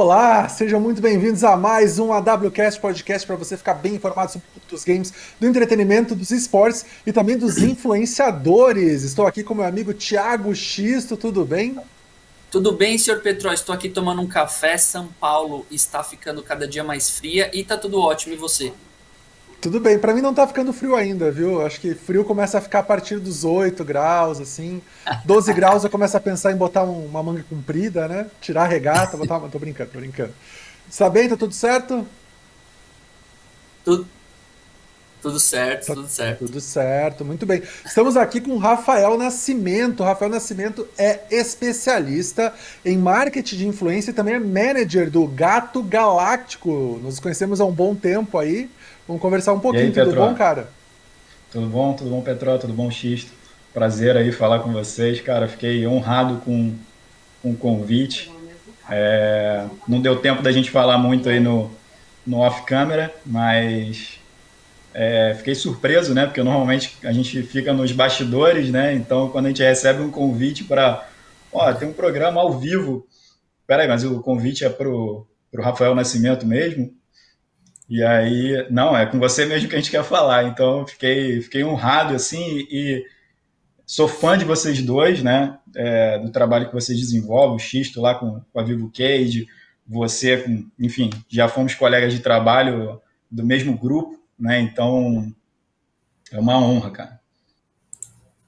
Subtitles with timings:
[0.00, 4.46] Olá, sejam muito bem-vindos a mais um AWCast Podcast para você ficar bem informado sobre
[4.70, 9.02] os games, do entretenimento, dos esportes e também dos influenciadores.
[9.02, 11.76] Estou aqui com meu amigo Thiago Xisto, tudo bem?
[12.48, 13.52] Tudo bem, senhor Petró?
[13.52, 14.78] Estou aqui tomando um café.
[14.78, 18.32] São Paulo está ficando cada dia mais fria e tá tudo ótimo.
[18.34, 18.72] E você?
[19.60, 21.66] Tudo bem, para mim não tá ficando frio ainda, viu?
[21.66, 24.80] Acho que frio começa a ficar a partir dos 8 graus, assim.
[25.24, 28.26] 12 graus eu começo a pensar em botar um, uma manga comprida, né?
[28.40, 29.48] Tirar a regata, botar uma...
[29.48, 30.32] Tô brincando, tô brincando.
[30.88, 31.28] Está bem?
[31.28, 32.06] Tá tudo certo?
[33.84, 34.06] Tudo,
[35.20, 36.46] tudo certo, tá, tudo certo.
[36.46, 37.60] Tudo certo, muito bem.
[37.84, 40.00] Estamos aqui com o Rafael Nascimento.
[40.00, 45.82] O Rafael Nascimento é especialista em marketing de influência e também é manager do Gato
[45.82, 47.00] Galáctico.
[47.02, 48.70] Nos conhecemos há um bom tempo aí.
[49.08, 50.68] Vamos conversar um pouquinho, aí, tudo bom, cara?
[51.50, 53.32] Tudo bom, tudo bom, Petró, tudo bom, Xisto?
[53.72, 55.48] Prazer aí falar com vocês, cara.
[55.48, 56.74] Fiquei honrado com,
[57.42, 58.30] com o convite.
[58.90, 61.70] É, não deu tempo da gente falar muito aí no,
[62.26, 64.18] no off-câmera, mas
[64.92, 66.26] é, fiquei surpreso, né?
[66.26, 68.92] Porque normalmente a gente fica nos bastidores, né?
[68.92, 71.08] Então, quando a gente recebe um convite para.
[71.50, 73.06] Ó, tem um programa ao vivo.
[73.66, 76.97] Peraí, mas o convite é pro, pro Rafael Nascimento mesmo?
[77.88, 80.44] E aí, não, é com você mesmo que a gente quer falar.
[80.44, 83.04] Então, fiquei, fiquei honrado, assim, e
[83.86, 85.58] sou fã de vocês dois, né?
[85.74, 89.48] É, do trabalho que vocês desenvolvem, o Xisto lá com, com a Vivo Cage,
[89.86, 94.60] você, com, enfim, já fomos colegas de trabalho do mesmo grupo, né?
[94.60, 95.32] Então,
[96.30, 97.20] é uma honra, cara.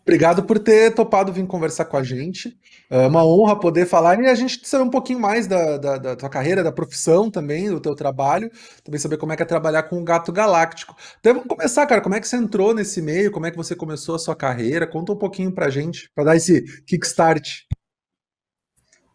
[0.03, 2.59] Obrigado por ter topado vir conversar com a gente.
[2.88, 6.16] É uma honra poder falar e a gente saber um pouquinho mais da, da, da,
[6.16, 8.50] tua carreira, da profissão também, do teu trabalho,
[8.83, 10.97] também saber como é que é trabalhar com o Gato Galáctico.
[11.21, 12.00] Então vamos começar, cara.
[12.00, 13.31] Como é que você entrou nesse meio?
[13.31, 14.87] Como é que você começou a sua carreira?
[14.87, 17.65] Conta um pouquinho pra gente, para dar esse kickstart.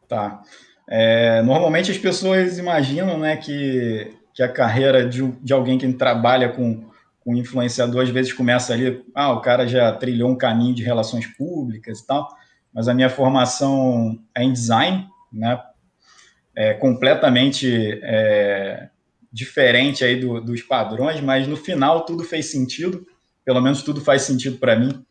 [0.08, 0.42] Tá.
[0.88, 6.50] É, normalmente as pessoas imaginam né, que, que a carreira de, de alguém que trabalha
[6.50, 6.86] com
[7.26, 11.26] um influenciador, às vezes começa ali, ah, o cara já trilhou um caminho de relações
[11.26, 12.30] públicas e tal,
[12.72, 15.60] mas a minha formação é em design, né?
[16.56, 18.90] É completamente é,
[19.32, 23.06] diferente aí do, dos padrões, mas no final tudo fez sentido,
[23.44, 25.04] pelo menos tudo faz sentido para mim.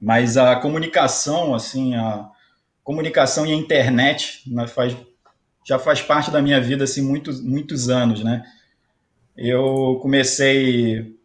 [0.00, 2.28] Mas a comunicação, assim, a
[2.84, 4.96] comunicação e a internet né, faz,
[5.66, 8.44] já faz parte da minha vida assim muitos muitos anos, né?
[9.40, 11.16] Eu comecei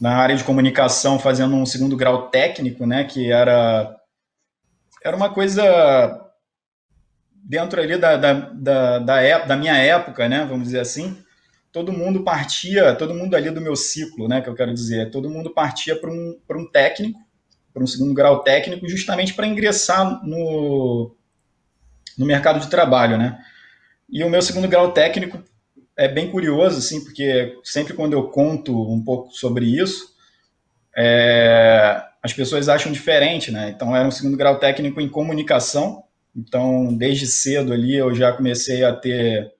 [0.00, 3.96] na área de comunicação fazendo um segundo grau técnico, né, que era
[5.04, 5.64] era uma coisa
[7.34, 11.20] dentro ali da, da, da, da, da minha época, né, vamos dizer assim,
[11.72, 15.28] todo mundo partia, todo mundo ali do meu ciclo, né, que eu quero dizer, todo
[15.28, 17.18] mundo partia para um, um técnico,
[17.74, 21.16] para um segundo grau técnico, justamente para ingressar no,
[22.16, 23.40] no mercado de trabalho, né.
[24.08, 25.42] E o meu segundo grau técnico
[25.96, 30.14] é bem curioso, assim, porque sempre quando eu conto um pouco sobre isso,
[30.96, 33.70] é, as pessoas acham diferente, né?
[33.70, 36.04] Então, era um segundo grau técnico em comunicação,
[36.34, 39.52] então, desde cedo ali eu já comecei a ter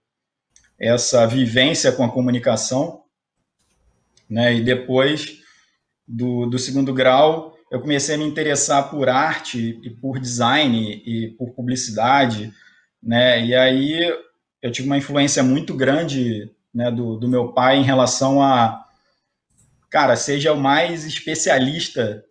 [0.78, 3.02] essa vivência com a comunicação,
[4.28, 4.54] né?
[4.54, 5.38] E depois
[6.08, 11.28] do, do segundo grau, eu comecei a me interessar por arte e por design e
[11.38, 12.52] por publicidade,
[13.02, 13.44] né?
[13.44, 14.00] E aí
[14.62, 18.86] eu tive uma influência muito grande né, do, do meu pai em relação a,
[19.90, 22.24] cara, seja o mais especialista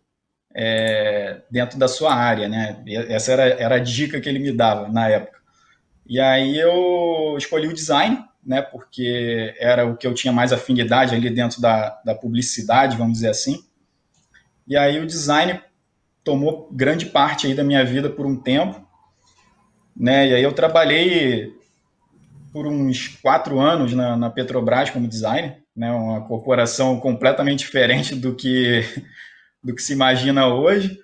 [0.53, 2.83] é, dentro da sua área, né?
[3.07, 5.39] Essa era, era a dica que ele me dava na época.
[6.07, 8.61] E aí eu escolhi o design, né?
[8.61, 13.29] Porque era o que eu tinha mais afinidade ali dentro da, da publicidade, vamos dizer
[13.29, 13.63] assim.
[14.67, 15.61] E aí o design
[16.23, 18.85] tomou grande parte aí da minha vida por um tempo,
[19.95, 20.29] né?
[20.29, 21.60] E aí eu trabalhei
[22.51, 28.35] por uns quatro anos na, na Petrobras como designer, né, uma corporação completamente diferente do
[28.35, 28.83] que,
[29.63, 30.99] do que se imagina hoje.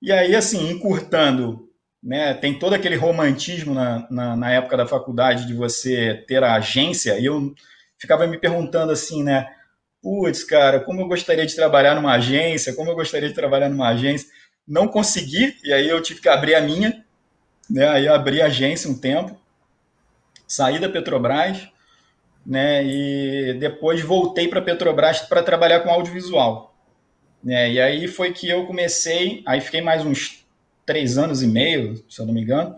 [0.00, 1.68] E aí, assim, encurtando,
[2.02, 6.54] né, tem todo aquele romantismo na, na, na época da faculdade de você ter a
[6.54, 7.54] agência, e eu
[7.98, 9.48] ficava me perguntando assim, né,
[10.00, 13.88] putz, cara, como eu gostaria de trabalhar numa agência, como eu gostaria de trabalhar numa
[13.88, 14.28] agência.
[14.66, 17.04] Não consegui, e aí eu tive que abrir a minha,
[17.68, 19.38] né, aí eu abri a agência um tempo,
[20.48, 21.68] saí da Petrobras,
[22.44, 26.74] né, e depois voltei para a Petrobras para trabalhar com audiovisual.
[27.44, 30.44] Né, e aí foi que eu comecei, aí fiquei mais uns
[30.86, 32.76] três anos e meio, se eu não me engano.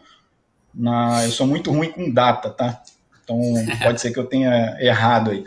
[0.74, 2.82] Na, eu sou muito ruim com data, tá?
[3.22, 3.40] Então
[3.82, 5.44] pode ser que eu tenha errado aí.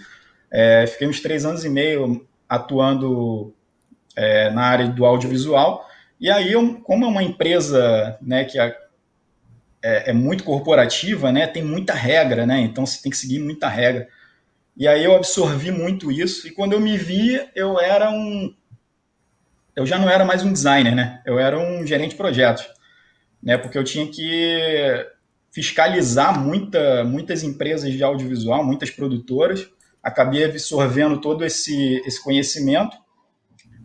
[0.49, 3.53] É, fiquei uns três anos e meio atuando
[4.15, 5.87] é, na área do audiovisual.
[6.19, 8.57] E aí, eu, como é uma empresa né, que
[9.83, 11.45] é, é, muito corporativa, né?
[11.45, 12.61] Tem muita regra, né?
[12.61, 14.07] Então você tem que seguir muita regra.
[14.77, 16.47] E aí eu absorvi muito isso.
[16.47, 18.55] E quando eu me vi, eu era um.
[19.75, 21.21] Eu já não era mais um designer, né?
[21.25, 22.65] Eu era um gerente de projetos,
[23.41, 23.57] né?
[23.57, 25.05] Porque eu tinha que
[25.51, 29.67] fiscalizar muita, muitas empresas de audiovisual, muitas produtoras.
[30.01, 33.02] Acabei absorvendo todo esse, esse conhecimento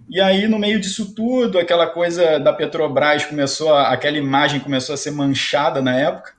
[0.08, 4.94] e aí, no meio disso tudo, aquela coisa da Petrobras começou, a, aquela imagem começou
[4.94, 6.32] a ser manchada na época.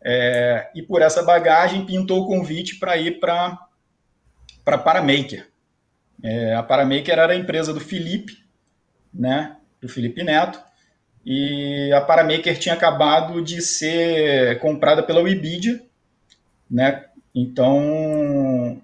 [0.00, 3.58] É, e por essa bagagem pintou o convite para ir para
[4.64, 5.46] para Paramaker.
[6.22, 8.38] É, a Paramaker era a empresa do Felipe,
[9.12, 10.58] né, do Felipe Neto,
[11.24, 15.82] e a Paramaker tinha acabado de ser comprada pela Webedia,
[16.70, 17.04] né?
[17.34, 18.80] Então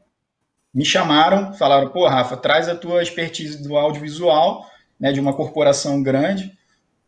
[0.73, 4.67] me chamaram, falaram, pô, Rafa, traz a tua expertise do audiovisual,
[4.99, 6.57] né, de uma corporação grande,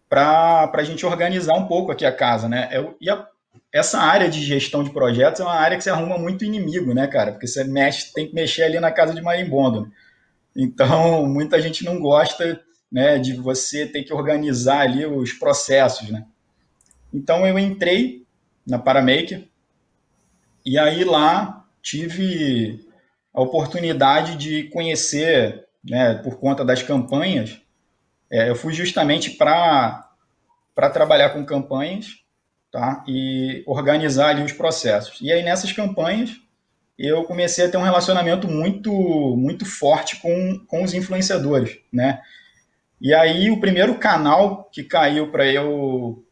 [0.08, 2.68] para a gente organizar um pouco aqui a casa, né?
[2.72, 3.26] Eu, e a,
[3.72, 7.06] essa área de gestão de projetos é uma área que você arruma muito inimigo, né,
[7.06, 7.32] cara?
[7.32, 9.82] Porque você mexe, tem que mexer ali na casa de marimbondo.
[9.82, 9.90] Né?
[10.54, 12.60] Então, muita gente não gosta,
[12.90, 16.26] né, de você ter que organizar ali os processos, né?
[17.12, 18.26] Então, eu entrei
[18.66, 19.48] na Paramaker,
[20.64, 22.86] e aí lá tive
[23.32, 27.58] a oportunidade de conhecer, né, por conta das campanhas,
[28.30, 30.08] é, eu fui justamente para
[30.92, 32.22] trabalhar com campanhas
[32.70, 35.20] tá, e organizar ali os processos.
[35.20, 36.30] E aí nessas campanhas
[36.98, 38.92] eu comecei a ter um relacionamento muito,
[39.36, 42.20] muito forte com, com os influenciadores, né?
[43.00, 46.24] E aí o primeiro canal que caiu para eu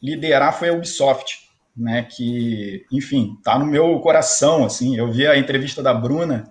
[0.00, 1.45] liderar foi a Ubisoft
[1.76, 6.50] né, que, enfim, tá no meu coração, assim, eu vi a entrevista da Bruna,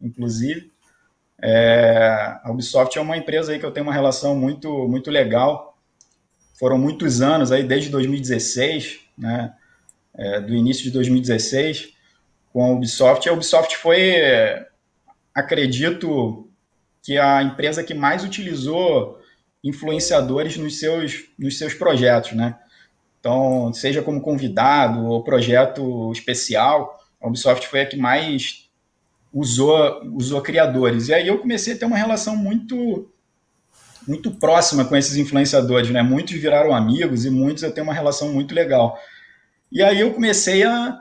[0.00, 0.72] inclusive,
[1.40, 5.76] é, a Ubisoft é uma empresa aí que eu tenho uma relação muito, muito legal,
[6.58, 9.52] foram muitos anos aí, desde 2016, né,
[10.14, 11.92] é, do início de 2016,
[12.52, 14.14] com a Ubisoft, a Ubisoft foi,
[15.34, 16.48] acredito,
[17.02, 19.20] que a empresa que mais utilizou
[19.62, 22.56] influenciadores nos seus, nos seus projetos, né,
[23.22, 28.68] então, seja como convidado ou projeto especial, a Ubisoft foi a que mais
[29.32, 31.06] usou, usou criadores.
[31.06, 33.08] E aí eu comecei a ter uma relação muito
[34.08, 36.02] muito próxima com esses influenciadores, né?
[36.02, 38.98] Muitos viraram amigos e muitos eu tenho uma relação muito legal.
[39.70, 40.98] E aí eu comecei a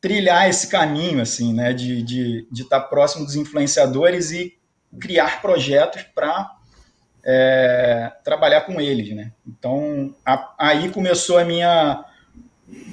[0.00, 1.72] trilhar esse caminho, assim, né?
[1.72, 4.56] De, de, de estar próximo dos influenciadores e
[5.00, 6.48] criar projetos para
[7.30, 9.32] é, trabalhar com eles, né?
[9.46, 12.02] Então a, aí começou a minha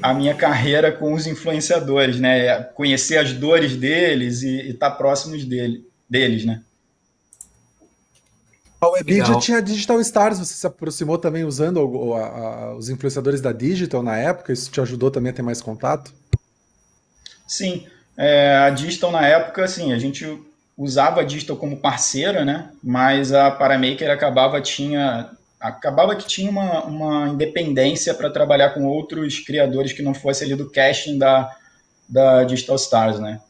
[0.02, 2.64] a minha carreira com os influenciadores, né?
[2.76, 6.62] Conhecer as dores deles e estar tá próximos dele, deles, né?
[8.82, 13.54] A Webidia tinha Digital Stars, você se aproximou também usando a, a, os influenciadores da
[13.54, 16.14] Digital na época, isso te ajudou também a ter mais contato?
[17.48, 17.88] Sim,
[18.18, 20.25] é, a Digital na época, assim, a gente
[20.77, 22.72] usava a Digital como parceira, né?
[22.84, 29.39] Mas a Paramaker acabava tinha acabava que tinha uma, uma independência para trabalhar com outros
[29.39, 31.55] criadores que não fosse ali do casting da,
[32.08, 33.41] da Digital Stars, né?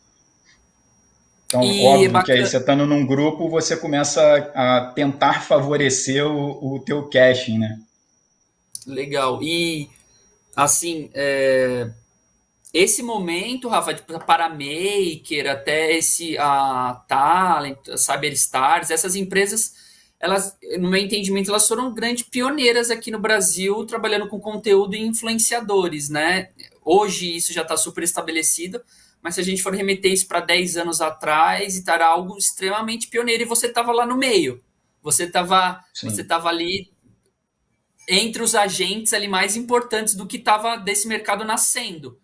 [1.48, 2.26] Então, e óbvio bacana...
[2.26, 4.22] que aí você estando num grupo, você começa
[4.56, 7.80] a tentar favorecer o, o teu casting, né?
[8.88, 9.42] Legal.
[9.42, 9.90] E,
[10.56, 11.90] assim, é,
[12.78, 19.74] esse momento, Rafa, tipo, para Maker, até esse a Talent, a Cyberstars, essas empresas,
[20.20, 25.00] elas, no meu entendimento, elas foram grandes pioneiras aqui no Brasil, trabalhando com conteúdo e
[25.00, 26.50] influenciadores, né?
[26.84, 28.82] Hoje isso já está super estabelecido,
[29.22, 33.44] mas se a gente for remeter isso para 10 anos atrás, estará algo extremamente pioneiro
[33.44, 34.62] e você estava lá no meio.
[35.02, 36.92] Você estava você estava ali
[38.10, 42.20] entre os agentes ali mais importantes do que estava desse mercado nascendo.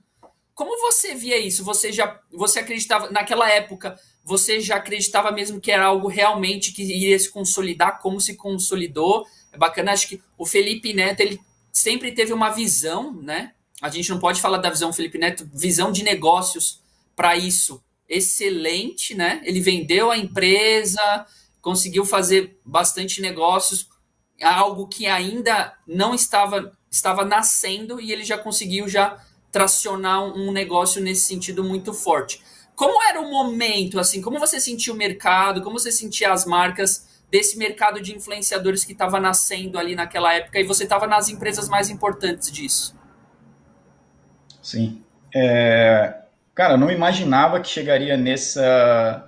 [0.53, 1.63] Como você via isso?
[1.63, 3.99] Você já você acreditava naquela época?
[4.23, 7.99] Você já acreditava mesmo que era algo realmente que iria se consolidar?
[7.99, 9.25] Como se consolidou?
[9.51, 9.91] É bacana.
[9.91, 11.39] Acho que o Felipe Neto ele
[11.71, 13.53] sempre teve uma visão, né?
[13.81, 16.81] A gente não pode falar da visão Felipe Neto, visão de negócios
[17.15, 19.41] para isso excelente, né?
[19.43, 21.25] Ele vendeu a empresa,
[21.61, 23.87] conseguiu fazer bastante negócios,
[24.41, 29.17] algo que ainda não estava estava nascendo e ele já conseguiu já
[29.51, 32.41] tracionar um negócio nesse sentido muito forte.
[32.75, 37.07] Como era o momento, assim, como você sentia o mercado, como você sentia as marcas
[37.29, 41.69] desse mercado de influenciadores que estava nascendo ali naquela época e você estava nas empresas
[41.69, 42.95] mais importantes disso?
[44.61, 45.03] Sim.
[45.33, 46.21] É,
[46.53, 49.27] cara, não imaginava que chegaria nessa,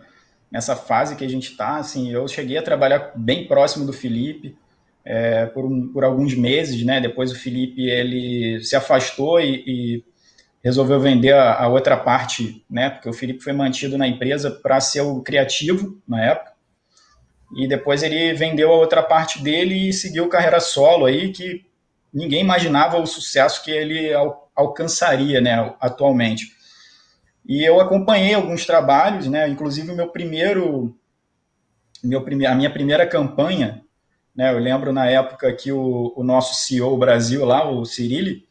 [0.52, 1.78] nessa fase que a gente está.
[1.78, 4.58] Assim, eu cheguei a trabalhar bem próximo do Felipe.
[5.06, 7.02] é, por, um, por, alguns meses, né?
[7.02, 10.04] Depois o Felipe ele se afastou e, e
[10.64, 12.90] resolveu vender a, a, outra parte, né?
[12.90, 16.54] Porque o Felipe foi mantido na empresa para ser o criativo na época.
[17.56, 21.66] E depois ele vendeu a outra parte dele e seguiu carreira solo aí, que
[22.14, 25.76] ninguém imaginava o sucesso que ele al, alcançaria, né?
[25.82, 26.54] Atualmente.
[27.46, 29.50] E eu acompanhei alguns trabalhos, né?
[29.50, 30.96] Inclusive o meu primeiro,
[32.02, 33.84] meu prime, a minha primeira campanha,
[34.34, 34.54] né?
[34.54, 38.48] Eu lembro na época que o, o nosso CEO Brasil lá, o Cirilli,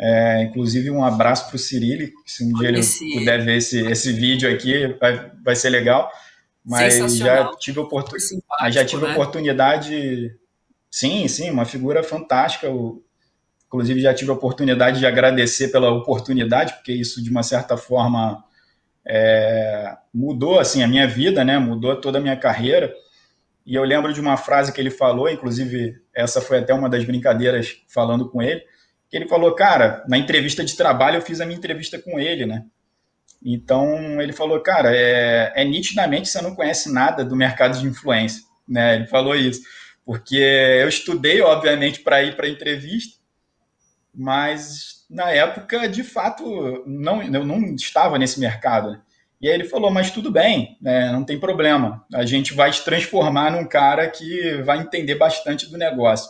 [0.00, 2.80] é, inclusive um abraço para o Cirilli, se um dia ele
[3.14, 6.10] puder ver esse, esse vídeo aqui, vai, vai ser legal.
[6.64, 8.16] Mas já tive, oportun...
[8.70, 9.12] já tive né?
[9.12, 10.36] oportunidade,
[10.90, 12.70] sim, sim, uma figura fantástica.
[12.70, 13.02] O,
[13.68, 18.42] Inclusive, já tive a oportunidade de agradecer pela oportunidade, porque isso, de uma certa forma,
[19.06, 21.58] é, mudou assim, a minha vida, né?
[21.58, 22.92] mudou toda a minha carreira.
[23.66, 27.04] E eu lembro de uma frase que ele falou, inclusive, essa foi até uma das
[27.04, 28.62] brincadeiras falando com ele,
[29.10, 32.44] que ele falou, cara, na entrevista de trabalho eu fiz a minha entrevista com ele,
[32.44, 32.64] né?
[33.42, 38.42] Então ele falou, cara, é, é nitidamente você não conhece nada do mercado de influência,
[38.68, 38.96] né?
[38.96, 39.62] Ele falou isso,
[40.04, 43.18] porque eu estudei, obviamente, para ir para a entrevista,
[44.14, 49.00] mas na época, de fato, não, eu não estava nesse mercado.
[49.40, 52.82] E aí ele falou, mas tudo bem, né, não tem problema, a gente vai te
[52.82, 56.28] transformar num cara que vai entender bastante do negócio.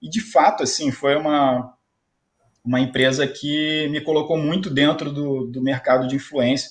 [0.00, 1.73] E de fato, assim, foi uma,
[2.64, 6.70] uma empresa que me colocou muito dentro do, do mercado de influência.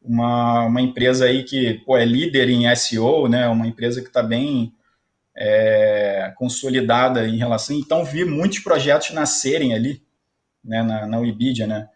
[0.00, 4.22] Uma, uma empresa aí que pô, é líder em SEO, né, uma empresa que está
[4.22, 4.72] bem
[5.36, 7.76] é, consolidada em relação.
[7.76, 10.02] Então, vi muitos projetos nascerem ali,
[10.64, 11.88] né, na, na Wikipedia, né.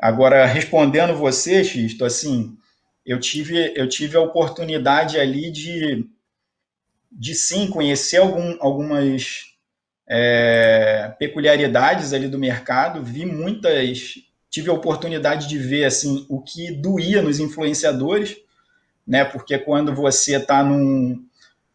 [0.00, 2.56] Agora, respondendo você, Xisto, assim,
[3.04, 6.06] eu tive, eu tive a oportunidade ali de,
[7.10, 9.57] de sim, conhecer algum, algumas
[10.08, 14.14] é, peculiaridades ali do mercado, vi muitas,
[14.48, 18.36] tive a oportunidade de ver, assim, o que doía nos influenciadores,
[19.06, 21.22] né, porque quando você está num,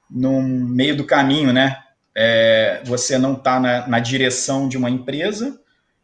[0.10, 1.78] no meio do caminho, né?
[2.16, 5.60] É, você não está na, na, direção de uma empresa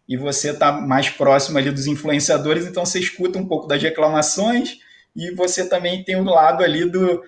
[0.07, 4.79] e você está mais próximo ali dos influenciadores, então você escuta um pouco das reclamações
[5.15, 7.21] e você também tem o lado ali do,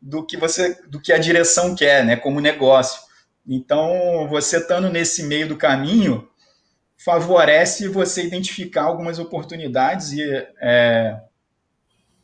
[0.00, 2.14] do que você do que a direção quer, né?
[2.14, 3.07] Como negócio.
[3.48, 6.28] Então, você estando nesse meio do caminho
[7.02, 10.22] favorece você identificar algumas oportunidades e
[10.60, 11.18] é,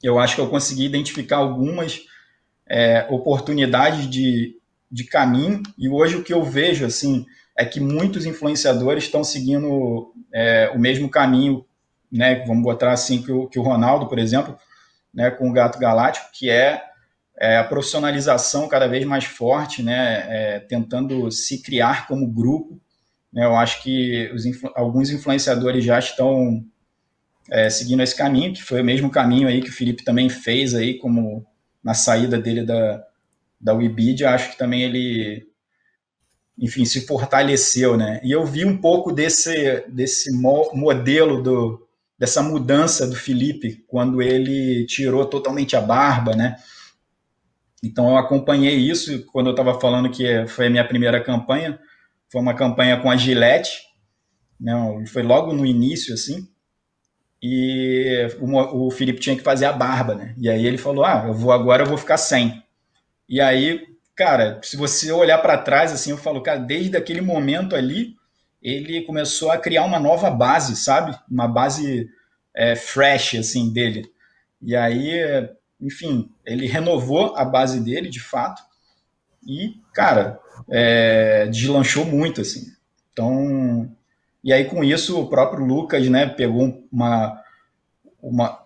[0.02, 2.02] eu acho que eu consegui identificar algumas
[2.66, 4.58] é, oportunidades de,
[4.90, 7.24] de caminho, e hoje o que eu vejo, assim,
[7.56, 11.64] é que muitos influenciadores estão seguindo é, o mesmo caminho,
[12.10, 14.58] né, vamos botar assim, que o, que o Ronaldo, por exemplo,
[15.12, 16.82] né, com o Gato Galáctico, que é,
[17.38, 22.80] é a profissionalização cada vez mais forte, né, é, tentando se criar como grupo,
[23.32, 26.64] né, eu acho que os, alguns influenciadores já estão
[27.50, 30.74] é, seguindo esse caminho, que foi o mesmo caminho aí que o Felipe também fez
[30.74, 31.44] aí como
[31.82, 33.04] na saída dele da,
[33.60, 35.46] da Webedia, acho que também ele,
[36.58, 38.20] enfim, se fortaleceu, né?
[38.22, 41.86] E eu vi um pouco desse, desse mo modelo do,
[42.18, 46.56] dessa mudança do Felipe quando ele tirou totalmente a barba, né?
[47.84, 51.78] Então eu acompanhei isso quando eu estava falando que foi a minha primeira campanha,
[52.30, 53.70] foi uma campanha com a Gillette,
[54.60, 54.72] né?
[55.08, 56.48] Foi logo no início assim
[57.46, 60.34] e o, o Felipe tinha que fazer a barba, né?
[60.38, 62.62] E aí ele falou: Ah, eu vou agora, eu vou ficar sem.
[63.28, 63.86] E aí,
[64.16, 68.14] cara, se você olhar para trás, assim, eu falo, cara, desde aquele momento ali,
[68.62, 71.14] ele começou a criar uma nova base, sabe?
[71.30, 72.08] Uma base
[72.56, 74.10] é, fresh, assim, dele.
[74.62, 75.10] E aí,
[75.80, 78.62] enfim, ele renovou a base dele, de fato,
[79.46, 80.40] e, cara,
[80.70, 82.72] é, deslanchou muito, assim.
[83.12, 83.90] Então,
[84.42, 87.40] e aí, com isso, o próprio Lucas né, pegou uma,
[88.22, 88.64] uma,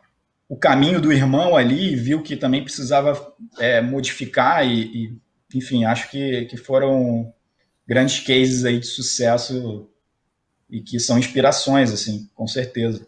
[0.48, 5.18] o caminho do irmão ali e viu que também precisava é, modificar e, e,
[5.54, 7.32] enfim, acho que, que foram
[7.86, 9.88] grandes cases aí de sucesso
[10.70, 13.06] e que são inspirações, assim, com certeza.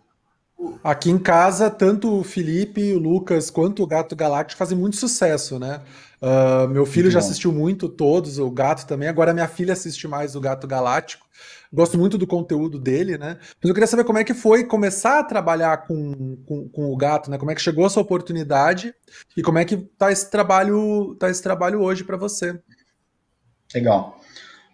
[0.84, 5.58] Aqui em casa, tanto o Felipe, o Lucas quanto o Gato Galáctico fazem muito sucesso,
[5.58, 5.80] né?
[6.20, 7.26] Uh, meu filho muito já bom.
[7.26, 9.08] assistiu muito todos, o Gato também.
[9.08, 11.26] Agora minha filha assiste mais o Gato Galáctico.
[11.72, 13.38] Gosto muito do conteúdo dele, né?
[13.40, 16.96] Mas eu queria saber como é que foi começar a trabalhar com, com, com o
[16.96, 17.38] Gato, né?
[17.38, 18.94] Como é que chegou essa oportunidade
[19.36, 22.58] e como é que tá esse trabalho, tá esse trabalho hoje para você?
[23.74, 24.20] Legal.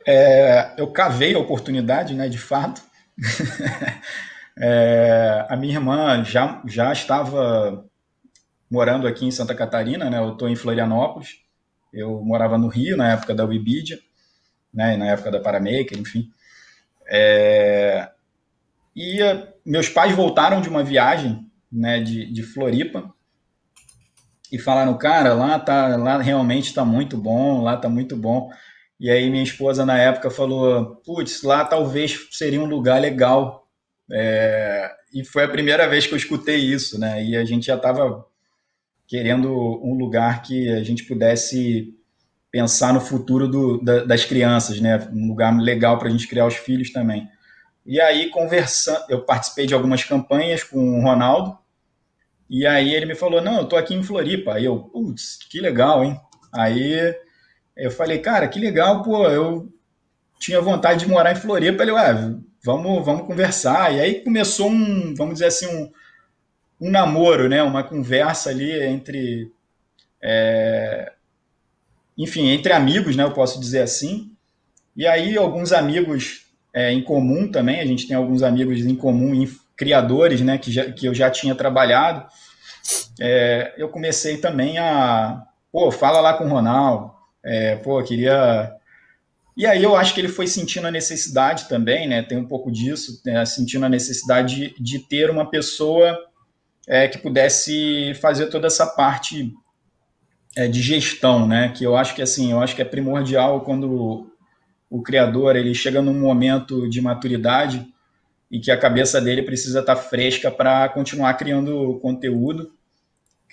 [0.04, 2.28] É, eu cavei a oportunidade, né?
[2.28, 2.82] De fato.
[4.58, 7.84] É, a minha irmã já, já estava
[8.70, 10.18] morando aqui em Santa Catarina, né?
[10.18, 11.40] Eu estou em Florianópolis.
[11.92, 13.98] Eu morava no Rio na época da Wikipedia.
[14.72, 16.28] né, na época da Paramaker, enfim.
[17.08, 18.10] É,
[18.94, 19.18] e
[19.64, 23.12] meus pais voltaram de uma viagem né, de, de Floripa
[24.50, 28.50] e falaram, cara, lá tá, lá realmente está muito bom, lá está muito bom.
[28.98, 33.65] E aí minha esposa na época falou, putz, lá talvez seria um lugar legal.
[34.10, 37.24] É, e foi a primeira vez que eu escutei isso, né?
[37.24, 38.24] E a gente já estava
[39.06, 39.50] querendo
[39.82, 41.94] um lugar que a gente pudesse
[42.50, 44.98] pensar no futuro do, da, das crianças, né?
[45.12, 47.28] Um lugar legal para a gente criar os filhos também.
[47.84, 51.56] E aí, conversando, eu participei de algumas campanhas com o Ronaldo,
[52.48, 54.54] e aí ele me falou, não, eu tô aqui em Floripa.
[54.54, 56.20] Aí eu, putz, que legal, hein?
[56.52, 57.14] Aí
[57.76, 59.72] eu falei, cara, que legal, pô, eu
[60.38, 61.82] tinha vontade de morar em Floripa.
[61.82, 62.36] Ele, ué,
[62.66, 63.94] vamos, vamos conversar.
[63.94, 65.90] E aí começou um, vamos dizer assim, um,
[66.80, 67.62] um namoro, né?
[67.62, 69.52] Uma conversa ali entre,
[70.20, 71.12] é,
[72.18, 73.22] enfim, entre amigos, né?
[73.22, 74.32] Eu posso dizer assim.
[74.96, 79.32] E aí alguns amigos é, em comum também, a gente tem alguns amigos em comum
[79.76, 82.26] criadores, né, que, já, que eu já tinha trabalhado,
[83.20, 87.12] é, eu comecei também a, pô, fala lá com o Ronaldo,
[87.44, 88.74] é, pô, queria...
[89.56, 92.70] E aí eu acho que ele foi sentindo a necessidade também, né, tem um pouco
[92.70, 96.18] disso, né, sentindo a necessidade de, de ter uma pessoa
[96.86, 99.50] é, que pudesse fazer toda essa parte
[100.54, 103.90] é, de gestão, né, que eu acho que, assim, eu acho que é primordial quando
[103.90, 104.30] o,
[104.90, 107.86] o criador, ele chega num momento de maturidade,
[108.50, 112.72] e que a cabeça dele precisa estar fresca para continuar criando conteúdo,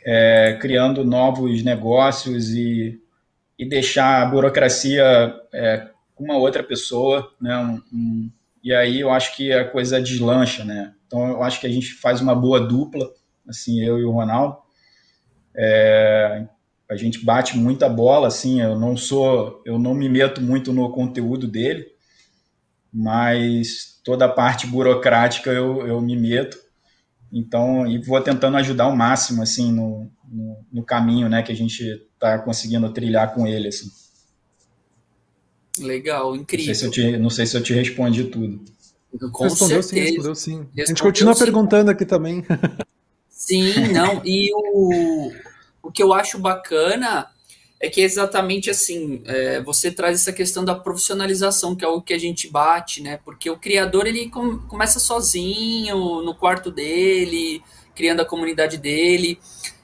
[0.05, 2.99] é, criando novos negócios e,
[3.57, 7.57] e deixar a burocracia é, com uma outra pessoa, né?
[7.57, 8.31] Um, um,
[8.63, 10.93] e aí eu acho que a coisa deslancha, né?
[11.07, 13.09] Então eu acho que a gente faz uma boa dupla,
[13.47, 14.57] assim, eu e o Ronaldo.
[15.55, 16.47] É,
[16.89, 20.91] a gente bate muita bola, assim, eu não sou, eu não me meto muito no
[20.91, 21.87] conteúdo dele,
[22.91, 26.57] mas toda a parte burocrática eu, eu me meto.
[27.31, 31.55] Então, e vou tentando ajudar ao máximo, assim, no, no, no caminho, né, que a
[31.55, 33.87] gente está conseguindo trilhar com ele, assim.
[35.79, 36.67] Legal, incrível.
[36.67, 38.61] Não sei se eu te, não sei se eu te respondi tudo.
[39.31, 39.83] Com respondeu certeza.
[39.83, 40.51] sim, respondeu sim.
[40.57, 41.43] Respondeu a gente continua sim.
[41.43, 42.45] perguntando aqui também.
[43.29, 45.31] Sim, não, e o,
[45.81, 47.27] o que eu acho bacana
[47.83, 52.01] é que é exatamente assim, é, você traz essa questão da profissionalização, que é o
[52.01, 53.19] que a gente bate, né?
[53.25, 57.61] Porque o criador, ele com, começa sozinho, no quarto dele,
[57.93, 59.37] criando a comunidade dele,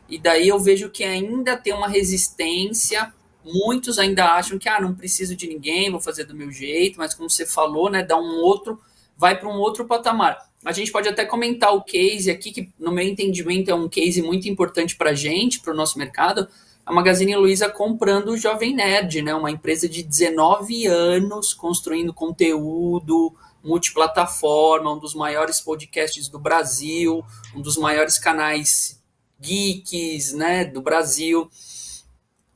[0.07, 3.13] e daí eu vejo que ainda tem uma resistência,
[3.51, 7.13] muitos ainda acham que, ah, não preciso de ninguém, vou fazer do meu jeito, mas
[7.13, 8.79] como você falou, né, dá um outro,
[9.17, 10.37] vai para um outro patamar.
[10.63, 14.21] A gente pode até comentar o case aqui, que no meu entendimento é um case
[14.21, 16.47] muito importante para a gente, para o nosso mercado,
[16.85, 19.35] a Magazine Luiza comprando o Jovem Nerd, né?
[19.35, 23.31] Uma empresa de 19 anos construindo conteúdo
[23.63, 27.23] multiplataforma, um dos maiores podcasts do Brasil,
[27.55, 28.99] um dos maiores canais
[29.39, 31.49] geeks, né, do Brasil.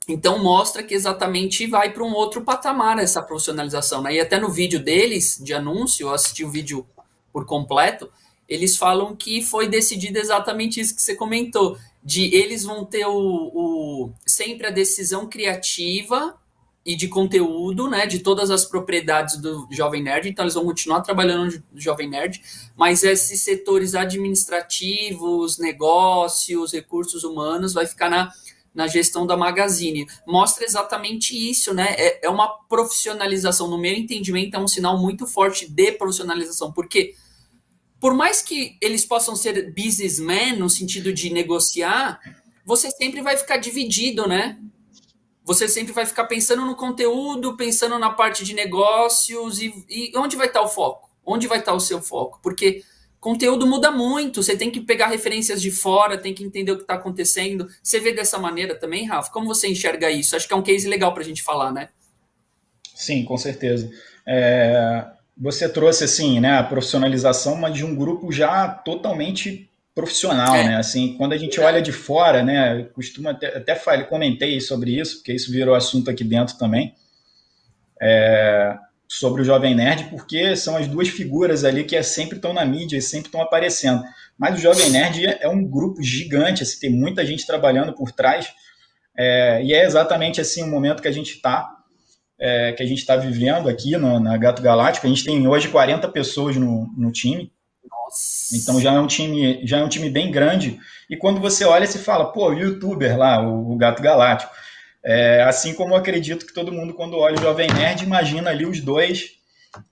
[0.06, 4.14] Então mostra que exatamente vai para um outro patamar essa profissionalização, né?
[4.14, 6.86] E até no vídeo deles de anúncio, eu assisti o vídeo
[7.32, 8.10] por completo,
[8.48, 13.16] eles falam que foi decidido exatamente isso que você comentou de eles vão ter o,
[13.16, 16.38] o, sempre a decisão criativa
[16.84, 21.00] e de conteúdo, né, de todas as propriedades do Jovem Nerd, então eles vão continuar
[21.00, 22.42] trabalhando no Jovem Nerd,
[22.76, 28.30] mas esses setores administrativos, negócios, recursos humanos, vai ficar na,
[28.74, 30.06] na gestão da Magazine.
[30.26, 35.26] Mostra exatamente isso, né, é, é uma profissionalização, no meu entendimento, é um sinal muito
[35.26, 37.14] forte de profissionalização, porque
[38.00, 42.20] por mais que eles possam ser businessmen no sentido de negociar,
[42.66, 44.58] você sempre vai ficar dividido, né?
[45.44, 50.36] Você sempre vai ficar pensando no conteúdo, pensando na parte de negócios e, e onde
[50.36, 51.10] vai estar o foco?
[51.24, 52.40] Onde vai estar o seu foco?
[52.42, 52.82] Porque
[53.24, 56.82] conteúdo muda muito, você tem que pegar referências de fora, tem que entender o que
[56.82, 57.66] está acontecendo.
[57.82, 59.32] Você vê dessa maneira também, Rafa?
[59.32, 60.36] Como você enxerga isso?
[60.36, 61.88] Acho que é um case legal para a gente falar, né?
[62.94, 63.90] Sim, com certeza.
[64.26, 65.06] É,
[65.38, 70.68] você trouxe assim, né, a profissionalização, mas de um grupo já totalmente profissional, é.
[70.68, 70.76] né?
[70.76, 75.16] Assim, quando a gente olha de fora, né, costuma até, até falei, comentei sobre isso,
[75.16, 76.94] porque isso virou assunto aqui dentro também,
[78.02, 78.76] é,
[79.18, 82.64] sobre o Jovem Nerd, porque são as duas figuras ali que é, sempre estão na
[82.64, 84.02] mídia e sempre estão aparecendo.
[84.36, 88.52] Mas o Jovem Nerd é um grupo gigante, assim, tem muita gente trabalhando por trás,
[89.16, 91.70] é, e é exatamente assim o momento que a gente está
[92.38, 95.06] é, que a gente está vivendo aqui no, na Gato Galáctico.
[95.06, 97.52] A gente tem hoje 40 pessoas no, no time.
[97.88, 98.56] Nossa.
[98.56, 100.78] Então já é um time, já é um time bem grande.
[101.08, 104.52] E quando você olha, você fala, pô, o youtuber lá, o, o Gato Galáctico.
[105.04, 108.80] É, assim como acredito que todo mundo, quando olha o Jovem Nerd, imagina ali os
[108.80, 109.32] dois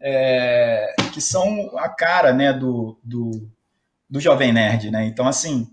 [0.00, 3.50] é, que são a cara né, do, do,
[4.08, 4.90] do Jovem Nerd.
[4.90, 5.04] Né?
[5.04, 5.68] Então, assim,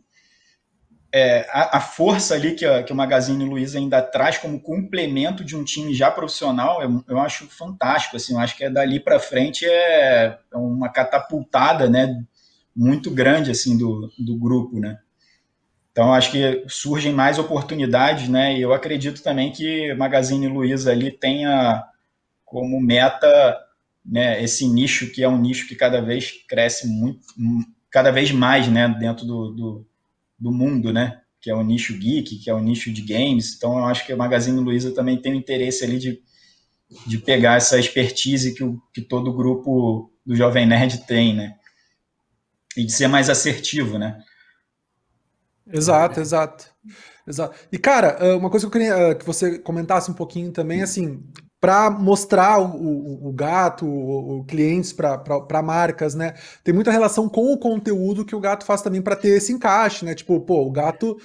[1.12, 5.44] é, a, a, força ali que, a, que o Magazine Luiza ainda traz como complemento
[5.44, 8.18] de um time já profissional, eu, eu acho fantástico.
[8.18, 12.24] Assim, eu acho que é dali para frente é, é uma catapultada né,
[12.76, 14.80] muito grande assim do, do grupo.
[14.80, 15.00] Né?
[16.00, 18.58] Então, acho que surgem mais oportunidades, né?
[18.58, 21.84] E eu acredito também que Magazine Luiza ali tenha
[22.46, 23.28] como meta
[24.06, 27.20] né, esse nicho que é um nicho que cada vez cresce muito,
[27.92, 29.88] cada vez mais, né, dentro do, do,
[30.40, 31.20] do mundo, né?
[31.42, 33.58] Que é o nicho geek, que é o nicho de games.
[33.58, 36.22] Então, eu acho que a Magazine Luiza também tem o interesse ali de,
[37.08, 41.56] de pegar essa expertise que, o, que todo o grupo do Jovem Nerd tem, né?
[42.78, 44.24] E de ser mais assertivo, né?
[45.72, 46.66] Exato, exato.
[47.28, 47.56] Exato.
[47.72, 51.24] E, cara, uma coisa que eu queria que você comentasse um pouquinho também, assim,
[51.62, 56.34] para mostrar o, o, o, gato, o, o clientes para marcas, né?
[56.64, 60.06] Tem muita relação com o conteúdo que o gato faz também para ter esse encaixe,
[60.06, 60.16] né?
[60.16, 61.18] Tipo, pô, o gato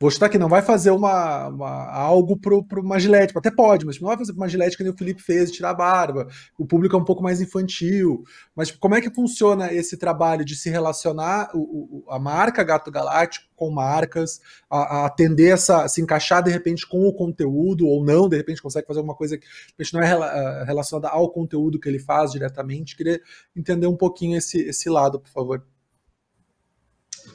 [0.00, 4.00] Vou chutar que não vai fazer uma, uma algo para uma gilete, até pode, mas
[4.00, 6.26] não vai fazer uma gilete que nem o Felipe fez, tirar a barba.
[6.58, 8.24] O público é um pouco mais infantil.
[8.56, 12.64] Mas tipo, como é que funciona esse trabalho de se relacionar o, o, a marca
[12.64, 17.86] Gato Galáctico com marcas, a, a, atender essa, se encaixar de repente com o conteúdo,
[17.86, 21.08] ou não, de repente consegue fazer alguma coisa que de repente não é eh, relacionada
[21.10, 22.96] ao conteúdo que ele faz diretamente.
[22.96, 23.20] Queria
[23.54, 25.62] entender um pouquinho esse, esse lado, por favor.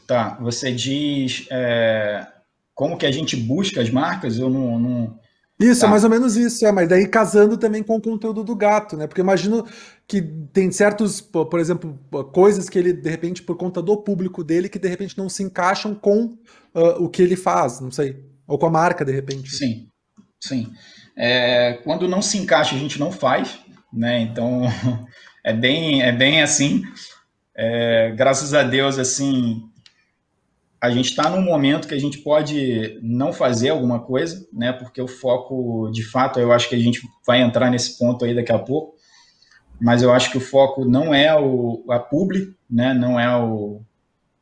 [0.08, 1.46] Tá, você diz.
[1.52, 2.34] É
[2.76, 4.78] como que a gente busca as marcas, eu não.
[4.78, 5.20] não...
[5.58, 5.88] Isso, é tá.
[5.88, 8.98] é mais ou menos isso, é, mas daí casando também com o conteúdo do gato,
[8.98, 9.08] né?
[9.08, 9.66] Porque imagino
[10.06, 11.98] que tem certos, por exemplo,
[12.34, 15.42] coisas que ele, de repente, por conta do público dele, que de repente não se
[15.42, 16.26] encaixam com
[16.76, 18.22] uh, o que ele faz, não sei.
[18.46, 19.50] Ou com a marca, de repente.
[19.50, 19.88] Sim,
[20.44, 20.70] sim.
[21.18, 23.58] É, quando não se encaixa, a gente não faz,
[23.94, 24.20] né?
[24.20, 24.64] Então
[25.42, 26.84] é bem, é bem assim.
[27.56, 29.64] É, graças a Deus, assim,
[30.86, 34.72] a gente está num momento que a gente pode não fazer alguma coisa, né?
[34.72, 38.36] Porque o foco, de fato, eu acho que a gente vai entrar nesse ponto aí
[38.36, 38.96] daqui a pouco,
[39.82, 42.94] mas eu acho que o foco não é o, a publi, né?
[42.94, 43.82] Não é o,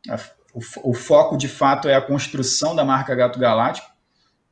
[0.10, 0.20] a,
[0.54, 3.88] o, o foco, de fato, é a construção da marca Gato Galáctico,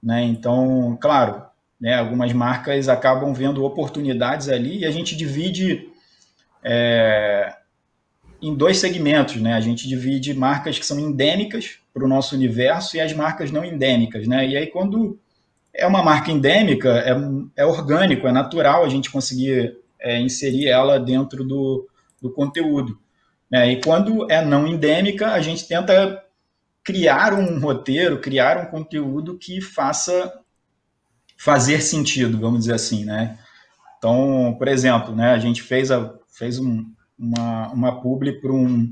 [0.01, 0.23] né?
[0.23, 1.43] Então, claro,
[1.79, 1.95] né?
[1.95, 5.89] Algumas marcas acabam vendo oportunidades ali e a gente divide
[6.63, 7.53] é,
[8.41, 9.53] em dois segmentos, né?
[9.53, 13.63] A gente divide marcas que são endêmicas para o nosso universo e as marcas não
[13.63, 14.47] endêmicas, né?
[14.47, 15.19] E aí quando
[15.73, 17.15] é uma marca endêmica, é,
[17.55, 21.87] é orgânico, é natural a gente conseguir é, inserir ela dentro do,
[22.21, 22.99] do conteúdo.
[23.49, 23.73] Né?
[23.73, 26.23] E quando é não endêmica, a gente tenta
[26.83, 30.33] criar um roteiro, criar um conteúdo que faça
[31.37, 33.37] fazer sentido, vamos dizer assim, né?
[33.97, 36.85] Então, por exemplo, né, a gente fez, a, fez um,
[37.21, 38.91] uma, uma publi para um,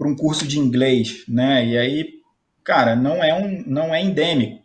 [0.00, 1.66] um curso de inglês, né?
[1.66, 2.14] E aí,
[2.62, 4.62] cara, não é, um, não é endêmico,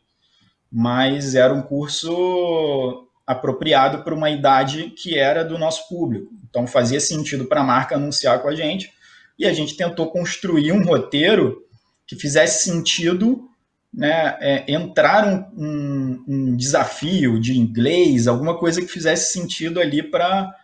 [0.71, 6.31] mas era um curso apropriado para uma idade que era do nosso público.
[6.49, 8.91] Então fazia sentido para a marca anunciar com a gente
[9.39, 11.63] e a gente tentou construir um roteiro
[12.05, 13.49] que fizesse sentido
[13.91, 20.01] né, é, entrar um, um, um, desafio de inglês, alguma coisa que fizesse sentido ali
[20.01, 20.55] para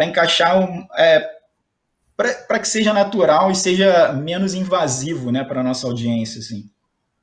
[0.00, 1.41] encaixar um, é,
[2.46, 6.70] para que seja natural e seja menos invasivo, né, para a nossa audiência, assim.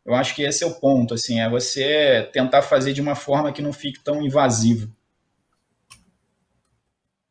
[0.05, 3.51] Eu acho que esse é o ponto, assim, é você tentar fazer de uma forma
[3.51, 4.89] que não fique tão invasivo.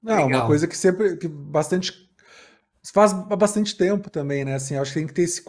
[0.03, 0.41] Não, Legal.
[0.41, 2.09] uma coisa que sempre, que bastante
[2.93, 4.55] faz bastante tempo também, né?
[4.55, 5.43] Assim, acho que tem que ter esse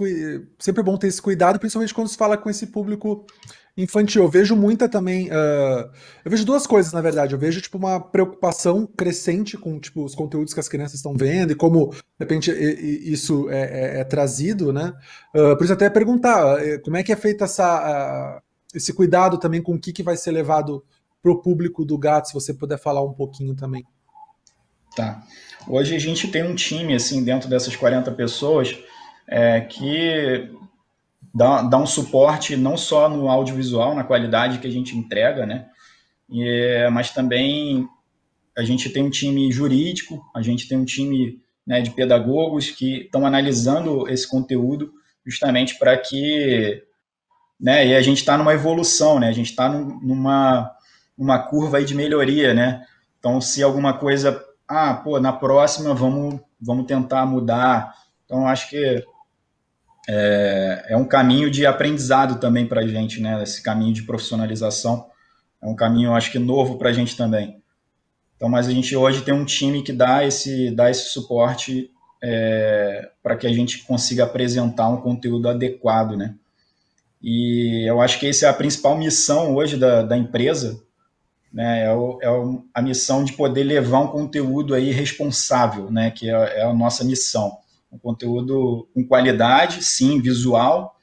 [0.57, 3.25] sempre é bom ter esse cuidado, principalmente quando se fala com esse público
[3.83, 4.23] infantil.
[4.23, 5.27] Eu vejo muita também.
[5.29, 5.89] Uh,
[6.23, 7.33] eu vejo duas coisas, na verdade.
[7.33, 11.51] Eu vejo, tipo, uma preocupação crescente com, tipo, os conteúdos que as crianças estão vendo
[11.51, 14.93] e como, de repente, isso é, é, é trazido, né?
[15.33, 18.41] Uh, por isso, até perguntar eh, como é que é feito essa, uh,
[18.75, 20.83] esse cuidado também com o que, que vai ser levado
[21.21, 23.85] para o público do gato, se você puder falar um pouquinho também.
[24.95, 25.23] Tá.
[25.67, 28.77] Hoje a gente tem um time, assim, dentro dessas 40 pessoas,
[29.27, 30.49] é, que
[31.33, 35.67] dá, dá um suporte não só no audiovisual, na qualidade que a gente entrega, né?
[36.29, 37.87] E, mas também
[38.57, 43.01] a gente tem um time jurídico, a gente tem um time né, de pedagogos que
[43.01, 44.91] estão analisando esse conteúdo
[45.25, 46.83] justamente para que
[47.59, 49.27] né, e a gente está numa evolução, né?
[49.27, 50.71] A gente está numa
[51.17, 52.85] uma curva aí de melhoria, né?
[53.19, 57.93] Então, se alguma coisa, ah, pô, na próxima vamos vamos tentar mudar.
[58.25, 59.03] Então, acho que
[60.11, 63.43] é, é um caminho de aprendizado também para a gente, né?
[63.43, 65.05] Esse caminho de profissionalização.
[65.61, 67.61] é um caminho, acho que novo para a gente também.
[68.35, 71.91] Então, mas a gente hoje tem um time que dá esse, dá esse suporte
[72.23, 76.33] é, para que a gente consiga apresentar um conteúdo adequado, né?
[77.21, 80.81] E eu acho que essa é a principal missão hoje da, da empresa,
[81.53, 81.85] né?
[81.85, 82.27] É, o, é
[82.73, 86.09] a missão de poder levar um conteúdo aí responsável, né?
[86.09, 87.59] Que é, é a nossa missão.
[87.91, 90.95] Um conteúdo com qualidade, sim, visual,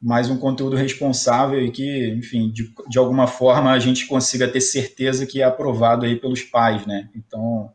[0.00, 4.60] mas um conteúdo responsável e que, enfim, de, de alguma forma a gente consiga ter
[4.60, 7.10] certeza que é aprovado aí pelos pais, né?
[7.14, 7.70] Então,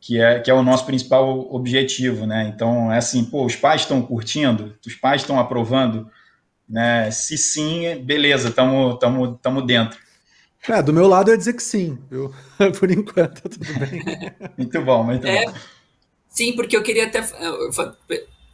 [0.00, 2.50] que é, que é o nosso principal objetivo, né?
[2.54, 6.08] Então, é assim, pô, os pais estão curtindo, os pais estão aprovando,
[6.68, 7.10] né?
[7.10, 9.98] Se sim, beleza, estamos tamo, tamo dentro.
[10.68, 12.32] É, do meu lado eu ia dizer que sim, viu?
[12.78, 14.02] Por enquanto, tudo bem.
[14.56, 15.52] muito bom, muito é, bom.
[16.32, 17.22] Sim, porque eu queria até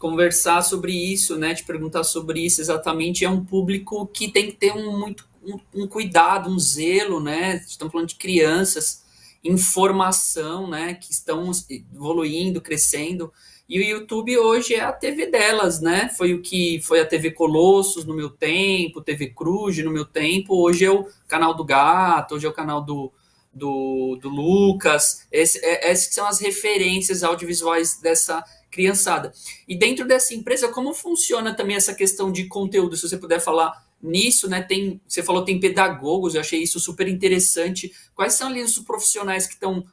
[0.00, 1.54] conversar sobre isso, né?
[1.54, 3.24] Te perguntar sobre isso exatamente.
[3.24, 7.64] É um público que tem que ter um muito um, um cuidado, um zelo, né?
[7.66, 9.04] Estamos falando de crianças,
[9.44, 10.94] informação, né?
[10.94, 13.32] Que estão evoluindo, crescendo.
[13.68, 16.08] E o YouTube hoje é a TV delas, né?
[16.08, 20.56] Foi o que foi a TV Colossos no meu tempo, TV Cruz no meu tempo.
[20.60, 23.12] Hoje é o canal do Gato, hoje é o canal do,
[23.58, 25.26] do, do Lucas.
[25.32, 29.32] É, essas são as referências audiovisuais dessa criançada.
[29.66, 32.96] E dentro dessa empresa, como funciona também essa questão de conteúdo?
[32.96, 34.62] Se você puder falar nisso, né?
[34.62, 37.92] Tem, você falou tem pedagogos, eu achei isso super interessante.
[38.14, 39.84] Quais são ali os profissionais que estão,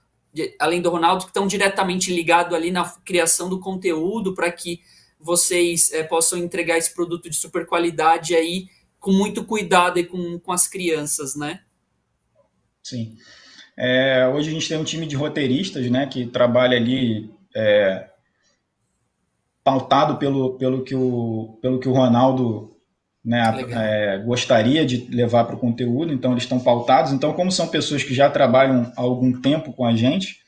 [0.59, 4.81] além do Ronaldo, que estão diretamente ligados ali na criação do conteúdo para que
[5.19, 8.67] vocês é, possam entregar esse produto de super qualidade aí
[8.99, 11.61] com muito cuidado e com, com as crianças, né?
[12.83, 13.17] Sim.
[13.77, 18.07] É, hoje a gente tem um time de roteiristas, né, que trabalha ali é,
[19.63, 22.75] pautado pelo, pelo, que, o, pelo que o Ronaldo
[23.23, 27.11] né, é, gostaria de levar para o conteúdo, então eles estão pautados.
[27.11, 30.39] Então, como são pessoas que já trabalham há algum tempo com a gente,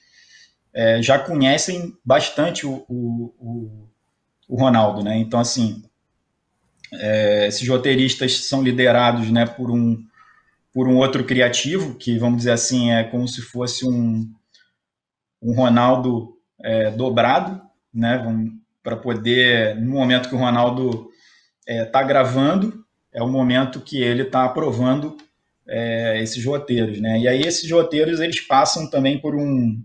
[0.72, 3.90] é, já conhecem bastante o, o,
[4.48, 5.18] o, Ronaldo, né?
[5.18, 5.84] Então, assim,
[6.94, 9.98] é, esses roteiristas são liderados né, por, um,
[10.78, 14.32] por um outro criativo, que, vamos dizer assim, é como se fosse um,
[15.42, 17.60] um Ronaldo é, dobrado,
[17.92, 18.24] né?
[18.84, 21.10] Para poder, no momento que o Ronaldo
[21.68, 25.18] está é, tá gravando, é o momento que ele está aprovando
[25.68, 27.22] é, esses roteiros, né?
[27.22, 29.84] E aí esses roteiros eles passam também por um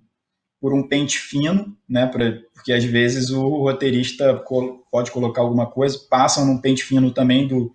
[0.60, 2.06] por um pente fino, né?
[2.06, 4.44] Pra, porque às vezes o roteirista
[4.90, 7.72] pode colocar alguma coisa, passam num pente fino também do,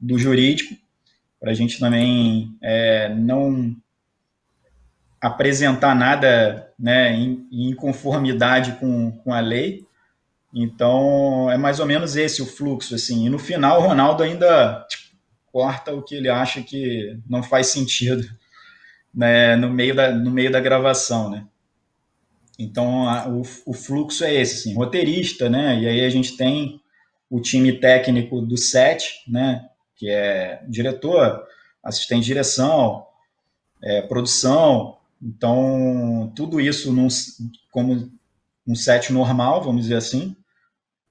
[0.00, 0.82] do jurídico,
[1.44, 3.76] para a gente também é, não
[5.20, 9.86] apresentar nada né, em, em conformidade com, com a lei,
[10.54, 13.26] então, é mais ou menos esse o fluxo, assim.
[13.26, 15.18] E no final, o Ronaldo ainda tipo,
[15.52, 18.26] corta o que ele acha que não faz sentido
[19.14, 21.44] né, no, meio da, no meio da gravação, né?
[22.58, 25.78] Então, a, o, o fluxo é esse, assim, roteirista, né?
[25.78, 26.80] E aí a gente tem
[27.28, 29.68] o time técnico do set, né?
[29.96, 31.42] Que é diretor,
[31.82, 33.06] assistente de direção,
[33.82, 34.98] é, produção.
[35.22, 37.08] Então, tudo isso num,
[37.70, 38.10] como
[38.66, 40.36] um set normal, vamos dizer assim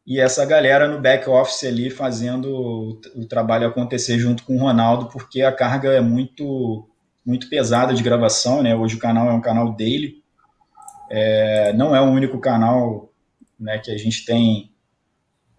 [0.06, 5.08] e essa galera no back office ali fazendo o, trabalho acontecer junto com o Ronaldo,
[5.08, 6.88] porque a carga é muito
[7.26, 8.76] muito pesada de gravação, né?
[8.76, 10.22] Hoje o canal é um canal daily,
[11.10, 13.10] é, não é o único canal
[13.58, 14.73] né, que a gente tem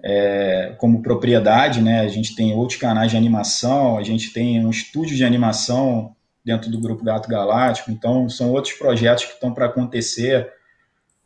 [0.06, 2.00] é, como propriedade, né?
[2.00, 6.14] A gente tem outros canais de animação, a gente tem um estúdio de animação
[6.44, 10.52] dentro do grupo Gato Galáctico, então são outros projetos que estão para acontecer.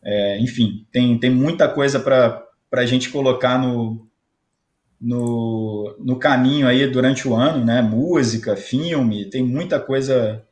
[0.01, 4.09] É, enfim, tem, tem muita coisa para a gente colocar no,
[5.01, 7.83] no, no caminho aí durante o ano, né?
[7.83, 10.45] Música, filme, tem muita coisa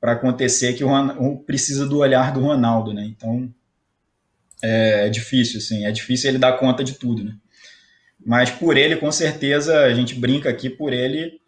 [0.00, 3.04] para acontecer que o, precisa do olhar do Ronaldo, né?
[3.04, 3.52] Então
[4.62, 7.36] é, é, difícil, assim, é difícil ele dar conta de tudo, né?
[8.24, 11.40] Mas por ele, com certeza, a gente brinca aqui por ele,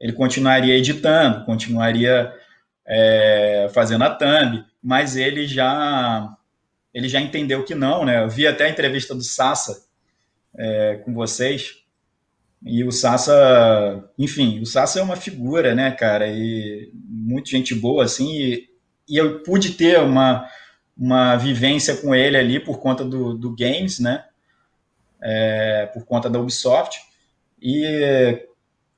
[0.00, 2.32] ele continuaria editando, continuaria
[2.86, 6.36] é, fazendo a thumb, mas ele já
[6.92, 8.22] ele já entendeu que não, né?
[8.22, 9.84] Eu vi até a entrevista do Sassa
[10.56, 11.80] é, com vocês,
[12.62, 18.04] e o Sassa, enfim, o Sassa é uma figura, né, cara, e muito gente boa,
[18.04, 18.68] assim, e,
[19.08, 20.46] e eu pude ter uma,
[20.96, 24.24] uma vivência com ele ali por conta do, do Games, né,
[25.22, 26.98] é, por conta da Ubisoft,
[27.60, 28.48] e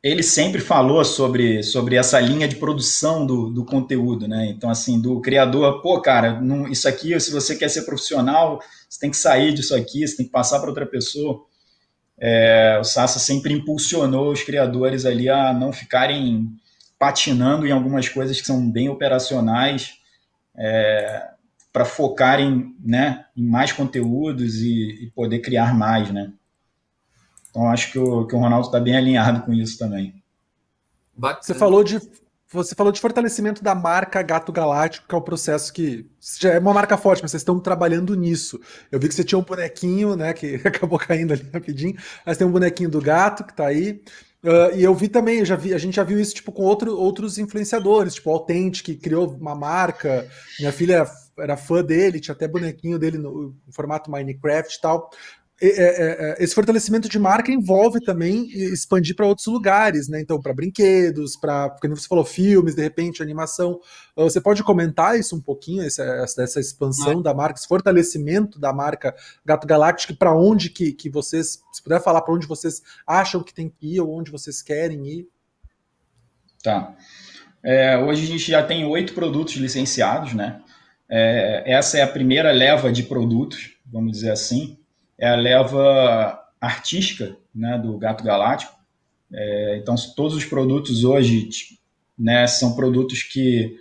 [0.03, 4.47] ele sempre falou sobre, sobre essa linha de produção do, do conteúdo, né?
[4.47, 8.99] Então, assim, do criador, pô, cara, não, isso aqui, se você quer ser profissional, você
[8.99, 11.45] tem que sair disso aqui, você tem que passar para outra pessoa.
[12.19, 16.49] É, o Sassa sempre impulsionou os criadores ali a não ficarem
[16.99, 19.95] patinando em algumas coisas que são bem operacionais
[20.57, 21.32] é,
[21.73, 26.33] para focar em, né, em mais conteúdos e, e, poder criar mais, né?
[27.49, 30.23] Então acho que o, que o Ronaldo está bem alinhado com isso também.
[31.41, 32.01] Você falou de
[32.53, 36.07] você falou de fortalecimento da marca Gato Galáctico, que é o um processo que
[36.39, 38.61] já é uma marca forte, mas vocês estão trabalhando nisso.
[38.91, 42.47] Eu vi que você tinha um bonequinho, né, que acabou caindo ali rapidinho, mas tem
[42.47, 44.03] um bonequinho do gato que está aí.
[44.45, 46.63] Uh, e eu vi também, eu já vi, a gente já viu isso tipo com
[46.63, 50.29] outro, outros influenciadores, tipo o Authentic, que criou uma marca.
[50.59, 51.07] Minha filha
[51.39, 55.11] era fã dele, tinha até bonequinho dele no, no formato Minecraft e tal.
[55.65, 60.21] É, é, é, esse fortalecimento de marca envolve também expandir para outros lugares, né?
[60.21, 63.79] Então, para brinquedos, para, como você falou, filmes, de repente, animação.
[64.17, 67.23] Ah, você pode comentar isso um pouquinho, essa, essa expansão é.
[67.23, 69.15] da marca, esse fortalecimento da marca
[69.45, 73.55] Gato Galáctico, para onde que, que vocês, se puder falar para onde vocês acham que
[73.55, 75.29] tem que ir ou onde vocês querem ir?
[76.61, 76.93] Tá.
[77.63, 80.61] É, hoje a gente já tem oito produtos licenciados, né?
[81.15, 84.79] É, essa é a primeira leva de produtos, vamos dizer assim
[85.23, 88.75] é a leva artística né, do Gato Galáctico.
[89.33, 91.49] É, então, todos os produtos hoje
[92.19, 93.77] né, são produtos que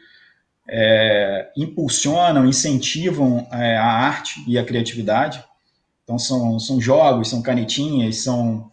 [0.70, 5.44] é, impulsionam, incentivam é, a arte e a criatividade.
[6.04, 8.72] Então, são, são jogos, são canetinhas, são,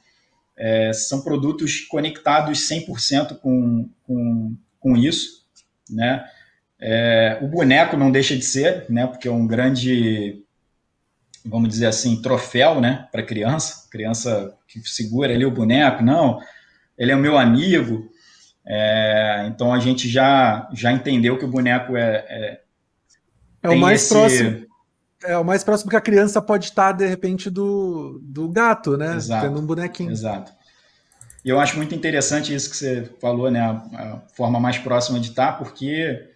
[0.55, 5.47] é, são produtos conectados 100% com, com, com isso.
[5.89, 6.23] Né?
[6.81, 10.45] É, o boneco não deixa de ser, né, porque é um grande
[11.45, 16.39] vamos dizer assim, troféu, né, para criança, criança que segura ali o boneco, não,
[16.97, 18.11] ele é o meu amigo,
[18.67, 22.27] é, então a gente já, já entendeu que o boneco é...
[22.29, 22.61] É,
[23.63, 24.13] é o mais esse...
[24.13, 24.67] próximo,
[25.25, 29.17] é o mais próximo que a criança pode estar, de repente, do, do gato, né,
[29.17, 30.11] exato, tendo um bonequinho.
[30.11, 30.53] Exato.
[31.45, 35.19] E eu acho muito interessante isso que você falou, né, a, a forma mais próxima
[35.19, 36.29] de estar, porque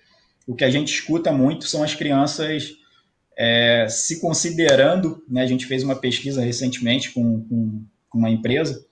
[0.46, 2.72] o que a gente escuta muito são as crianças
[3.36, 8.84] é, se considerando, né, a gente fez uma pesquisa recentemente com, com, com uma empresa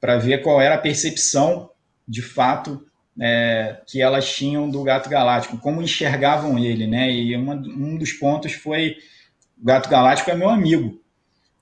[0.00, 1.70] para ver qual era a percepção
[2.06, 2.84] de fato
[3.20, 7.10] é, que elas tinham do gato galáctico, como enxergavam ele, né?
[7.10, 8.96] E uma, um dos pontos foi
[9.60, 11.00] o gato galáctico é meu amigo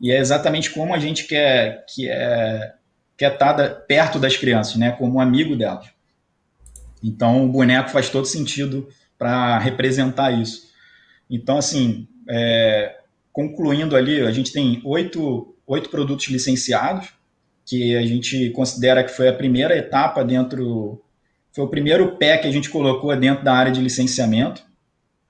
[0.00, 2.72] e é exatamente como a gente quer que é
[3.16, 4.92] quer estar tá perto das crianças, né?
[4.92, 5.90] Como um amigo delas.
[7.02, 8.88] Então o boneco faz todo sentido
[9.20, 10.70] para representar isso.
[11.28, 12.96] Então assim é,
[13.32, 17.08] concluindo ali, a gente tem oito, oito produtos licenciados,
[17.66, 21.02] que a gente considera que foi a primeira etapa dentro,
[21.52, 24.68] foi o primeiro pé que a gente colocou dentro da área de licenciamento.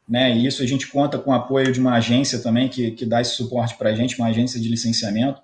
[0.09, 3.07] Né, e isso a gente conta com o apoio de uma agência também que, que
[3.07, 5.41] dá esse suporte para a gente, uma agência de licenciamento.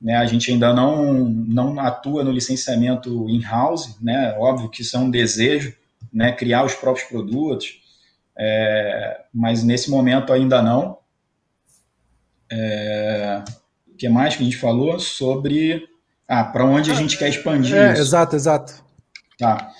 [0.00, 5.00] Né, a gente ainda não, não atua no licenciamento in-house, né, óbvio que isso é
[5.00, 5.74] um desejo,
[6.12, 7.80] né, criar os próprios produtos,
[8.36, 10.98] é, mas nesse momento ainda não.
[12.50, 13.42] É,
[13.88, 14.98] o que mais que a gente falou?
[14.98, 15.88] Sobre
[16.28, 18.02] ah, para onde a gente quer expandir é, isso.
[18.02, 18.84] Exato, exato.
[19.38, 19.70] Tá.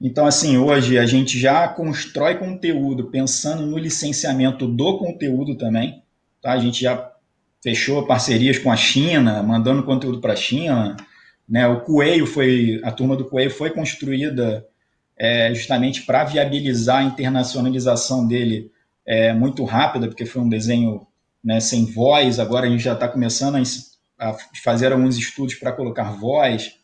[0.00, 6.02] Então, assim, hoje a gente já constrói conteúdo pensando no licenciamento do conteúdo também.
[6.42, 6.52] Tá?
[6.52, 7.10] A gente já
[7.62, 10.96] fechou parcerias com a China, mandando conteúdo para a China.
[11.48, 11.66] Né?
[11.66, 14.66] O Coelho foi, a turma do Coelho foi construída
[15.16, 18.70] é, justamente para viabilizar a internacionalização dele
[19.06, 21.06] é, muito rápida, porque foi um desenho
[21.42, 25.72] né, sem voz, agora a gente já está começando a, a, fazer alguns estudos para
[25.72, 26.78] colocar voz,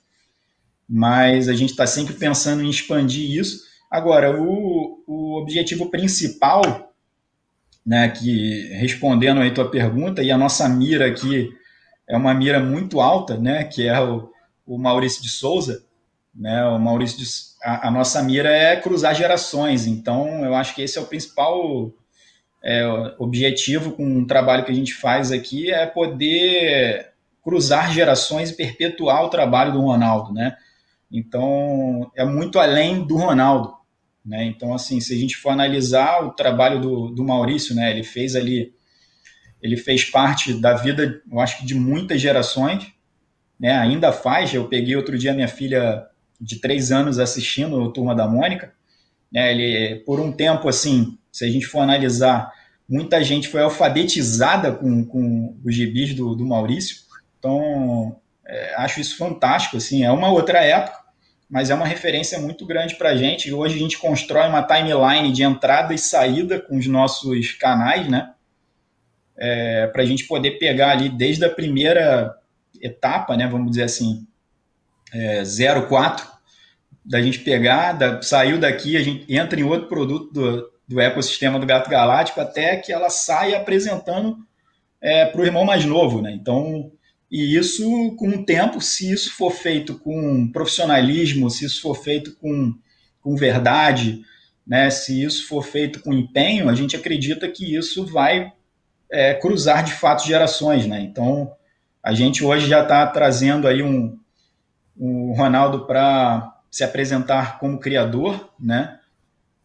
[0.89, 3.63] mas a gente está sempre pensando em expandir isso.
[3.91, 6.93] Agora, o, o objetivo principal,
[7.85, 11.49] né, que respondendo aí tua pergunta, e a nossa mira aqui
[12.09, 14.31] é uma mira muito alta, né, que é o,
[14.67, 15.85] o Maurício de Souza,
[16.35, 20.83] né, o Maurício de a, a, nossa mira é cruzar gerações, então eu acho que
[20.83, 21.93] esse é o principal
[22.63, 22.85] é,
[23.19, 27.11] objetivo com o trabalho que a gente faz aqui, é poder
[27.43, 30.57] cruzar gerações e perpetuar o trabalho do Ronaldo, né?
[31.11, 33.75] Então, é muito além do Ronaldo,
[34.25, 34.45] né?
[34.45, 37.91] Então, assim, se a gente for analisar o trabalho do, do Maurício, né?
[37.91, 38.73] Ele fez ali,
[39.61, 42.93] ele fez parte da vida, eu acho que de muitas gerações,
[43.59, 43.73] né?
[43.73, 44.53] Ainda faz.
[44.55, 46.07] Eu peguei outro dia minha filha
[46.41, 48.73] de três anos assistindo o Turma da Mônica.
[49.31, 52.53] Né, ele, por um tempo, assim, se a gente for analisar,
[52.89, 56.97] muita gente foi alfabetizada com, com os gibis do, do Maurício.
[57.39, 58.17] Então,
[58.47, 59.77] é, acho isso fantástico.
[59.77, 60.99] Assim, é uma outra época,
[61.49, 63.49] mas é uma referência muito grande para a gente.
[63.49, 68.09] E hoje a gente constrói uma timeline de entrada e saída com os nossos canais,
[68.09, 68.33] né?
[69.39, 72.35] É, para a gente poder pegar ali desde a primeira
[72.81, 73.47] etapa, né?
[73.47, 74.27] Vamos dizer assim,
[75.13, 75.43] é,
[75.89, 76.27] 04
[77.05, 81.59] da gente pegar, da, saiu daqui, a gente entra em outro produto do, do ecossistema
[81.59, 84.39] do Gato Galáctico até que ela saia apresentando
[85.01, 86.31] é, para o irmão mais novo, né?
[86.33, 86.93] Então,
[87.31, 92.37] e isso com o tempo, se isso for feito com profissionalismo, se isso for feito
[92.37, 92.75] com,
[93.21, 94.23] com verdade,
[94.67, 94.91] né?
[94.91, 98.53] Se isso for feito com empenho, a gente acredita que isso vai
[99.11, 101.01] é, cruzar de fato gerações, né?
[101.01, 101.51] Então,
[102.03, 104.19] a gente hoje já está trazendo aí um,
[104.97, 108.99] um Ronaldo para se apresentar como criador, né?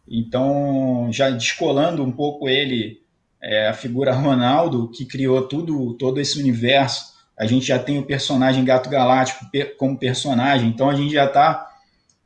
[0.07, 3.01] Então, já descolando um pouco ele,
[3.41, 8.05] é, a figura Ronaldo, que criou tudo, todo esse universo, a gente já tem o
[8.05, 9.45] personagem Gato Galáctico
[9.77, 11.69] como personagem, então a gente já está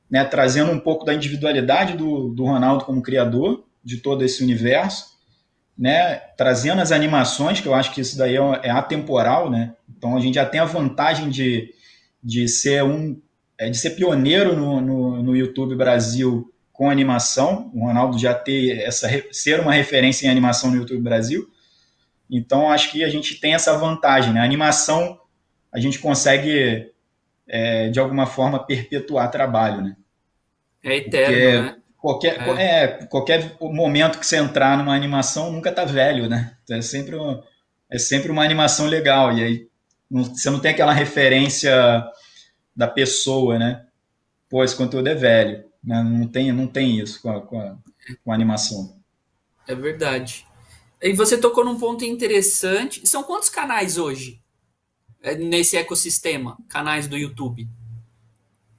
[0.10, 5.18] né, trazendo um pouco da individualidade do, do Ronaldo como criador de todo esse universo,
[5.78, 9.74] né, trazendo as animações, que eu acho que isso daí é, é atemporal, né?
[9.98, 11.74] Então a gente já tem a vantagem de,
[12.24, 13.20] de ser um
[13.58, 18.80] é, de ser pioneiro no, no, no YouTube Brasil com animação, o Ronaldo já ter
[18.80, 21.50] essa ser uma referência em animação no YouTube Brasil.
[22.30, 24.40] Então acho que a gente tem essa vantagem, né?
[24.40, 25.20] A animação
[25.72, 26.90] a gente consegue
[27.48, 29.96] é, de alguma forma perpetuar trabalho, né?
[30.84, 31.76] É eterno, né?
[31.98, 32.84] Qualquer, é.
[32.84, 32.88] é.
[33.08, 36.56] qualquer momento que você entrar numa animação nunca tá velho, né?
[36.70, 37.42] É sempre, um,
[37.90, 39.38] é sempre uma animação legal.
[39.38, 39.69] E aí
[40.10, 41.72] não, você não tem aquela referência
[42.76, 43.86] da pessoa, né?
[44.50, 45.66] Pô, esse conteúdo é velho.
[45.84, 46.02] Né?
[46.02, 47.78] Não, tem, não tem isso com a, com, a,
[48.24, 48.98] com a animação.
[49.68, 50.46] É verdade.
[51.02, 53.08] E você tocou num ponto interessante.
[53.08, 54.42] São quantos canais hoje
[55.22, 56.58] é, nesse ecossistema?
[56.68, 57.68] Canais do YouTube?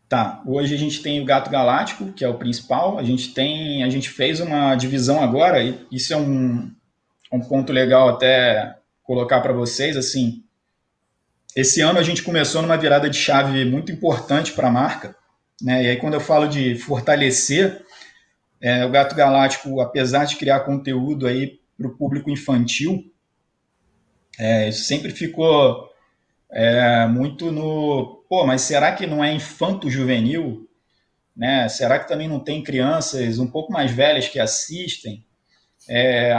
[0.09, 2.99] Tá, hoje a gente tem o Gato Galáctico, que é o principal.
[2.99, 6.69] A gente tem, a gente fez uma divisão agora, e isso é um,
[7.33, 10.43] um ponto legal até colocar para vocês, assim.
[11.55, 15.17] Esse ano a gente começou numa virada de chave muito importante para a marca,
[15.61, 15.85] né?
[15.85, 17.85] E aí, quando eu falo de fortalecer,
[18.61, 23.05] é, o Gato Galáctico, apesar de criar conteúdo aí para o público infantil,
[24.39, 25.91] é, sempre ficou
[26.51, 28.25] é, muito no.
[28.29, 30.69] Pô, mas será que não é infanto-juvenil?
[31.37, 31.69] Né?
[31.69, 35.25] Será que também não tem crianças um pouco mais velhas que assistem?
[35.89, 36.35] É,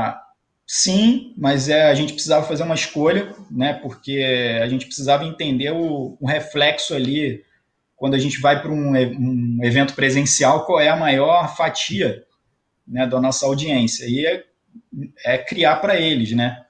[0.73, 3.73] sim, mas é, a gente precisava fazer uma escolha, né?
[3.73, 4.23] Porque
[4.63, 7.43] a gente precisava entender o, o reflexo ali
[7.97, 12.23] quando a gente vai para um, um, evento presencial, qual é a maior fatia
[12.87, 14.05] né, da nossa audiência.
[14.05, 14.45] E é,
[15.25, 16.63] é criar para eles, né?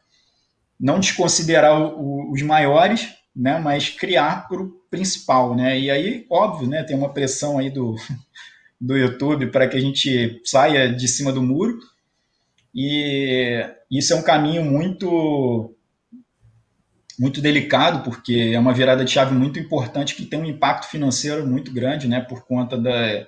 [0.80, 5.56] Não desconsiderar o, o, os maiores, né, mas criar para o principal.
[5.56, 5.80] Né?
[5.80, 7.96] E aí, óbvio, né, tem uma pressão aí do,
[8.82, 11.78] do YouTube para que a gente saia de cima do muro.
[12.74, 15.76] E isso é um caminho muito
[17.20, 21.46] muito delicado, porque é uma virada de chave muito importante que tem um impacto financeiro
[21.46, 23.28] muito grande, né, por conta da,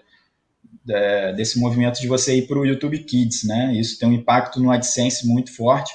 [0.84, 4.60] da desse movimento de você ir para o YouTube Kids, né, isso tem um impacto
[4.60, 5.94] no AdSense muito forte,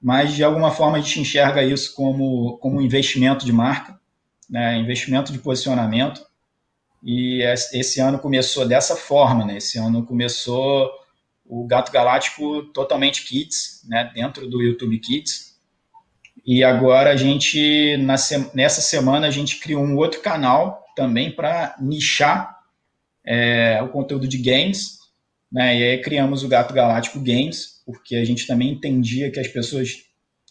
[0.00, 4.00] mas de alguma forma a gente enxerga isso como, como um investimento de marca,
[4.48, 6.24] né, investimento de posicionamento,
[7.02, 7.42] e
[7.74, 10.90] esse ano começou dessa forma, né, esse ano começou
[11.48, 15.46] o Gato Galáctico totalmente Kids, né, dentro do YouTube Kids,
[16.46, 22.56] e agora a gente, nessa semana, a gente criou um outro canal também para nichar
[23.26, 24.98] é, o conteúdo de games.
[25.50, 25.76] Né?
[25.76, 30.04] E aí criamos o Gato Galáctico Games, porque a gente também entendia que as pessoas.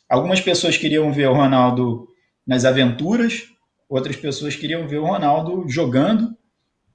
[0.10, 2.08] Algumas pessoas queriam ver o Ronaldo
[2.46, 3.43] nas aventuras,
[3.89, 6.36] outras pessoas queriam ver o Ronaldo jogando,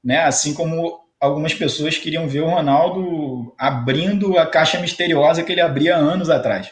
[0.04, 0.18] né?
[0.18, 5.96] assim como algumas pessoas queriam ver o Ronaldo abrindo a caixa misteriosa que ele abria
[5.96, 6.70] anos atrás.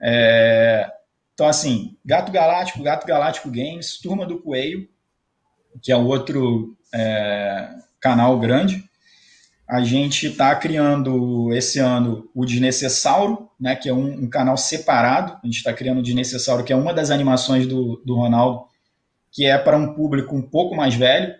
[0.00, 0.90] É,
[1.34, 4.88] então, assim, Gato Galáctico, Gato Galáctico Games, Turma do Coelho,
[5.82, 7.68] que é outro é,
[8.00, 8.84] canal grande.
[9.68, 15.38] A gente está criando esse ano o Desnecessauro, né, que é um, um canal separado.
[15.42, 18.64] A gente está criando o Desnecessauro, que é uma das animações do, do Ronaldo,
[19.30, 21.34] que é para um público um pouco mais velho.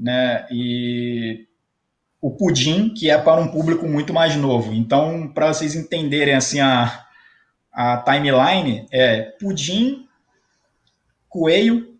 [0.00, 1.46] Né, e
[2.22, 4.72] o Pudim, que é para um público muito mais novo.
[4.72, 7.04] Então, para vocês entenderem assim a,
[7.72, 10.06] a timeline é Pudim,
[11.28, 11.98] Coelho,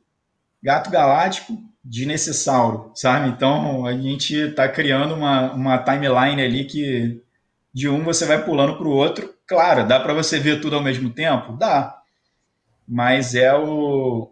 [0.62, 3.28] Gato Galáctico, Dinecessauro, sabe?
[3.28, 7.22] Então a gente está criando uma, uma timeline ali que
[7.72, 9.34] de um você vai pulando para o outro.
[9.46, 11.52] Claro, dá para você ver tudo ao mesmo tempo?
[11.54, 11.98] Dá.
[12.86, 14.30] Mas é o,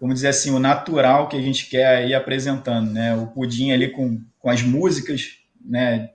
[0.00, 3.14] vamos dizer assim, o natural que a gente quer ir apresentando, né?
[3.14, 6.10] O pudim ali com, com as músicas, né?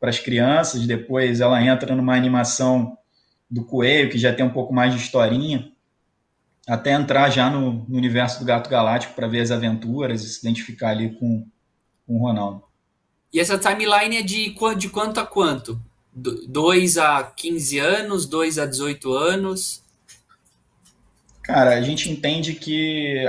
[0.00, 2.96] Para as crianças, depois ela entra numa animação
[3.48, 5.70] do Coelho, que já tem um pouco mais de historinha,
[6.66, 10.40] até entrar já no, no universo do Gato Galáctico para ver as aventuras e se
[10.40, 11.46] identificar ali com,
[12.06, 12.64] com o Ronaldo.
[13.32, 15.80] E essa timeline é de, de quanto a quanto?
[16.14, 19.81] 2 a 15 anos, 2 a 18 anos?
[21.42, 23.24] Cara, a gente entende que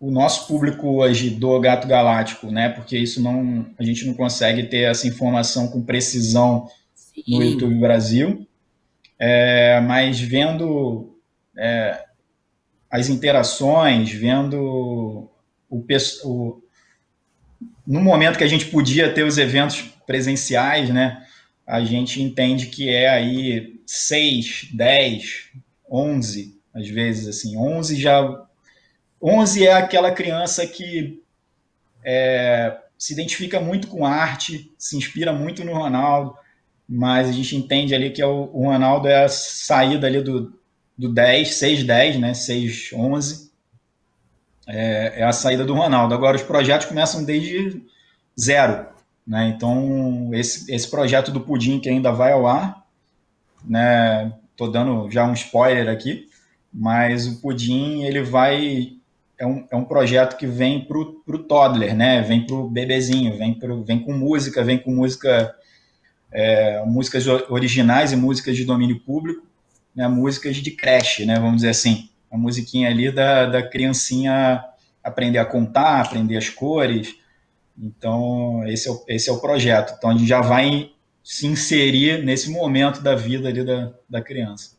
[0.00, 2.68] o nosso público hoje do Gato Galáctico, né?
[2.68, 7.22] Porque isso não, a gente não consegue ter essa informação com precisão Sim.
[7.28, 8.46] no YouTube Brasil.
[9.18, 11.16] É, mas vendo
[11.56, 12.04] é,
[12.90, 15.30] as interações, vendo
[15.70, 15.84] o,
[16.24, 16.62] o,
[17.86, 21.24] no momento que a gente podia ter os eventos presenciais, né?
[21.66, 25.50] A gente entende que é aí 6, 10,
[25.90, 28.46] 11, às vezes assim, 11 já
[29.20, 31.22] 11 é aquela criança que
[32.04, 36.36] é, se identifica muito com arte, se inspira muito no Ronaldo,
[36.88, 40.52] mas a gente entende ali que é o, o Ronaldo é a saída ali do,
[40.96, 42.34] do 10, 6, 10, né?
[42.34, 43.50] 6, 11.
[44.68, 46.14] É, é a saída do Ronaldo.
[46.14, 47.82] Agora, os projetos começam desde
[48.38, 48.86] zero.
[49.26, 49.48] Né?
[49.48, 52.86] Então, esse, esse projeto do Pudim que ainda vai ao ar,
[53.64, 54.32] né?
[54.56, 56.28] Tô dando já um spoiler aqui,
[56.78, 58.92] mas o Pudim ele vai
[59.38, 62.20] é um, é um projeto que vem para o toddler, né?
[62.20, 65.54] Vem para o bebezinho, vem, pro, vem com música, vem com música,
[66.30, 69.46] é, músicas originais e músicas de domínio público,
[69.94, 70.06] né?
[70.06, 71.36] Músicas de creche, né?
[71.36, 74.62] Vamos dizer assim, a musiquinha ali da, da criancinha
[75.02, 77.14] aprender a contar, aprender as cores.
[77.78, 79.94] Então esse é o, esse é o projeto.
[79.96, 80.90] Então a gente já vai
[81.24, 84.75] se inserir nesse momento da vida ali da, da criança.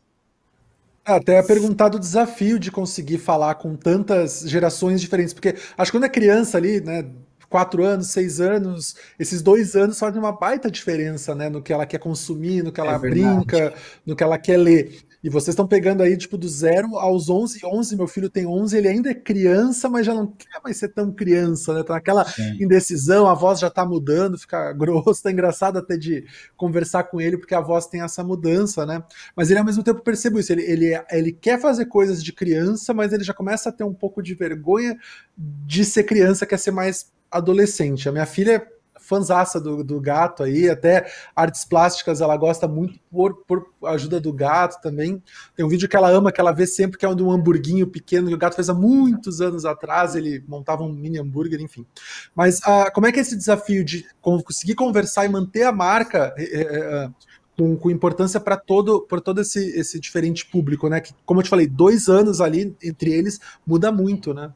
[1.08, 6.04] Até perguntar do desafio de conseguir falar com tantas gerações diferentes, porque acho que quando
[6.04, 7.10] é criança ali, né,
[7.48, 11.86] quatro anos, seis anos, esses dois anos fazem uma baita diferença, né, no que ela
[11.86, 13.72] quer consumir, no que ela é brinca,
[14.04, 14.98] no que ela quer ler.
[15.28, 17.60] E vocês estão pegando aí, tipo, do zero aos 11.
[17.62, 20.88] 11, meu filho tem 11, ele ainda é criança, mas já não quer mais ser
[20.88, 21.82] tão criança, né?
[21.82, 22.56] Tá naquela Sim.
[22.58, 26.24] indecisão, a voz já tá mudando, fica grosso, tá engraçado até de
[26.56, 29.04] conversar com ele, porque a voz tem essa mudança, né?
[29.36, 30.50] Mas ele, ao mesmo tempo, percebo isso.
[30.50, 33.92] Ele, ele, ele quer fazer coisas de criança, mas ele já começa a ter um
[33.92, 34.96] pouco de vergonha
[35.36, 38.08] de ser criança, quer ser mais adolescente.
[38.08, 38.66] A minha filha
[39.08, 44.32] fanzaça do, do gato aí, até artes plásticas ela gosta muito por, por ajuda do
[44.32, 45.22] gato também.
[45.56, 47.32] Tem um vídeo que ela ama, que ela vê sempre, que é um de um
[47.32, 51.60] hamburguinho pequeno que o gato fez há muitos anos atrás, ele montava um mini hambúrguer,
[51.60, 51.86] enfim.
[52.34, 56.34] Mas uh, como é que é esse desafio de conseguir conversar e manter a marca
[56.38, 57.14] uh,
[57.56, 61.00] com, com, importância para todo, para todo esse, esse diferente público, né?
[61.00, 64.52] Que, como eu te falei, dois anos ali entre eles muda muito, né?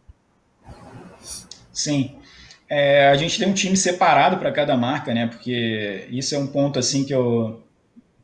[1.73, 2.22] Sim.
[2.75, 5.27] É, a gente tem um time separado para cada marca, né?
[5.27, 7.63] Porque isso é um ponto assim que eu,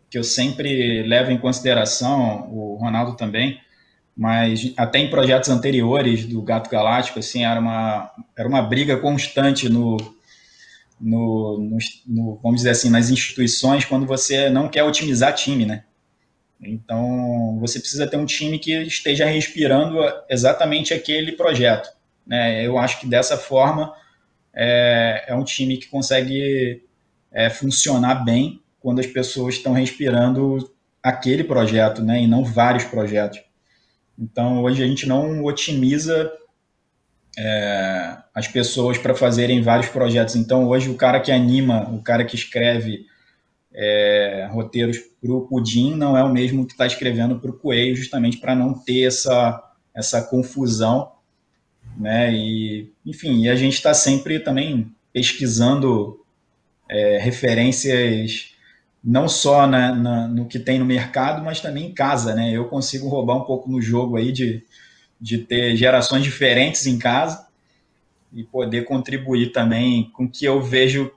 [0.08, 3.60] que eu sempre levo em consideração, o Ronaldo também,
[4.16, 9.68] mas até em projetos anteriores do Gato Galáctico, assim, era uma, era uma briga constante
[9.68, 9.98] no,
[10.98, 15.84] no, no, no, vamos dizer assim, nas instituições quando você não quer otimizar time, né?
[16.58, 21.90] Então, você precisa ter um time que esteja respirando exatamente aquele projeto,
[22.26, 22.64] né?
[22.64, 23.92] Eu acho que dessa forma
[24.60, 26.82] é, é um time que consegue
[27.30, 30.68] é, funcionar bem quando as pessoas estão respirando
[31.00, 33.40] aquele projeto, né, e não vários projetos.
[34.18, 36.32] Então, hoje a gente não otimiza
[37.38, 40.34] é, as pessoas para fazerem vários projetos.
[40.34, 43.06] Então, hoje o cara que anima, o cara que escreve
[43.72, 47.94] é, roteiros para o Pudim não é o mesmo que está escrevendo para o Coelho,
[47.94, 49.62] justamente para não ter essa,
[49.94, 51.12] essa confusão
[51.98, 52.32] né?
[52.32, 56.20] E, enfim, e a gente está sempre também pesquisando
[56.88, 58.54] é, referências
[59.02, 62.50] não só na, na, no que tem no mercado, mas também em casa, né?
[62.52, 64.62] Eu consigo roubar um pouco no jogo aí de,
[65.20, 67.46] de ter gerações diferentes em casa
[68.32, 71.10] e poder contribuir também com o que eu vejo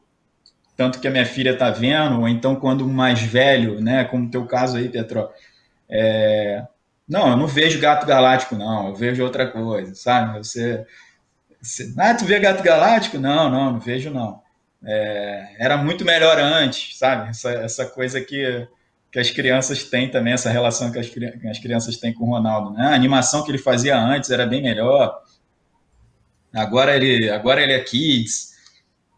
[0.75, 4.25] tanto que a minha filha está vendo, ou então quando o mais velho, né, como
[4.25, 5.29] o teu caso aí, Petro,
[5.87, 6.65] é,
[7.11, 10.37] não, eu não vejo gato galáctico, não, eu vejo outra coisa, sabe?
[10.37, 10.85] Você,
[11.61, 13.19] você ah, tu vê gato galáctico?
[13.19, 14.41] Não, não, não vejo não.
[14.81, 17.29] É, era muito melhor antes, sabe?
[17.29, 18.65] Essa, essa coisa que,
[19.11, 22.29] que as crianças têm também, essa relação que as, que as crianças têm com o
[22.29, 22.71] Ronaldo.
[22.71, 22.85] Né?
[22.85, 25.13] A animação que ele fazia antes era bem melhor.
[26.53, 28.51] Agora ele, agora ele é kids.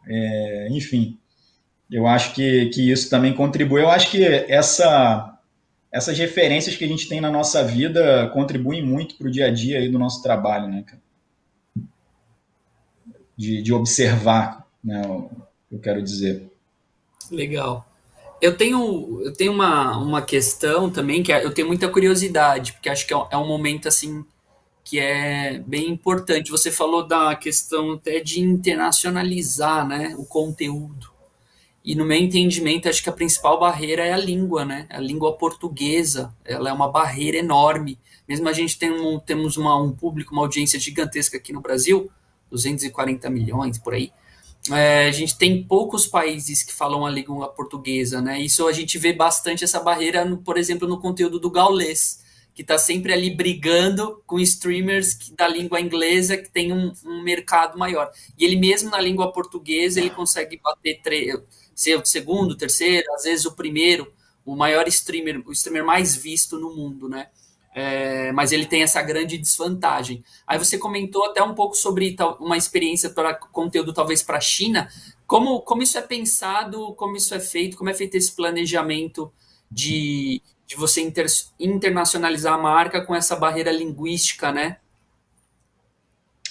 [0.08, 1.20] É, enfim,
[1.91, 3.82] eu acho que, que isso também contribui.
[3.82, 5.33] Eu acho que essa
[5.94, 9.52] essas referências que a gente tem na nossa vida contribuem muito para o dia a
[9.52, 10.84] dia aí do nosso trabalho, né,
[13.38, 15.04] De, de observar, né,
[15.72, 16.52] eu quero dizer.
[17.30, 17.88] Legal.
[18.41, 22.89] Eu tenho, eu tenho uma, uma questão também que é, eu tenho muita curiosidade, porque
[22.89, 24.26] acho que é é um momento assim
[24.84, 26.52] que é bem importante.
[26.52, 31.12] Você falou da questão até de internacionalizar né, o conteúdo.
[31.84, 34.88] E no meu entendimento, acho que a principal barreira é a língua, né?
[34.90, 38.00] A língua portuguesa, ela é uma barreira enorme.
[38.28, 42.10] Mesmo a gente tem um, temos uma, um público, uma audiência gigantesca aqui no Brasil,
[42.50, 44.14] 240 milhões por aí.
[44.72, 48.40] É, a gente tem poucos países que falam a língua portuguesa, né?
[48.40, 52.24] Isso a gente vê bastante essa barreira, no, por exemplo, no conteúdo do gaulês,
[52.54, 57.78] que está sempre ali brigando com streamers da língua inglesa que tem um, um, mercado
[57.78, 58.10] maior.
[58.38, 61.02] E ele mesmo na língua portuguesa ele consegue bater
[61.76, 64.11] ser o segundo, terceiro, às vezes o primeiro,
[64.45, 67.28] o maior streamer, o streamer mais visto no mundo, né?
[67.76, 70.24] É, mas ele tem essa grande desvantagem.
[70.45, 74.88] Aí você comentou até um pouco sobre uma experiência para conteúdo talvez para a China.
[75.26, 79.34] Como, como isso é pensado, como isso é feito, como é feito esse planejamento
[79.71, 81.26] de, de você inter,
[81.59, 84.78] internacionalizar a marca com essa barreira linguística, né?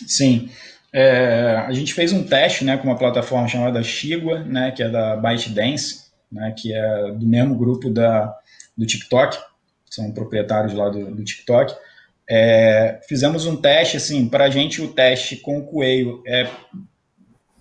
[0.07, 0.51] Sim.
[0.93, 4.89] É, a gente fez um teste né, com uma plataforma chamada Shigua, né, que é
[4.91, 8.37] da ByteDance, né, que é do mesmo grupo da,
[8.77, 9.39] do TikTok,
[9.89, 11.75] são proprietários lá do, do TikTok.
[12.29, 16.49] É, fizemos um teste, assim, para a gente o teste com o Coelho é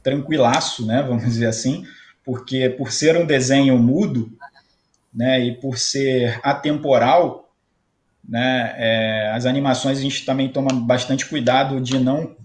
[0.04, 1.86] tranquilaço, né, vamos dizer assim,
[2.26, 4.30] porque por ser um desenho mudo,
[5.14, 7.50] né, e por ser atemporal,
[8.28, 12.36] né, é, as animações a gente também toma bastante cuidado de não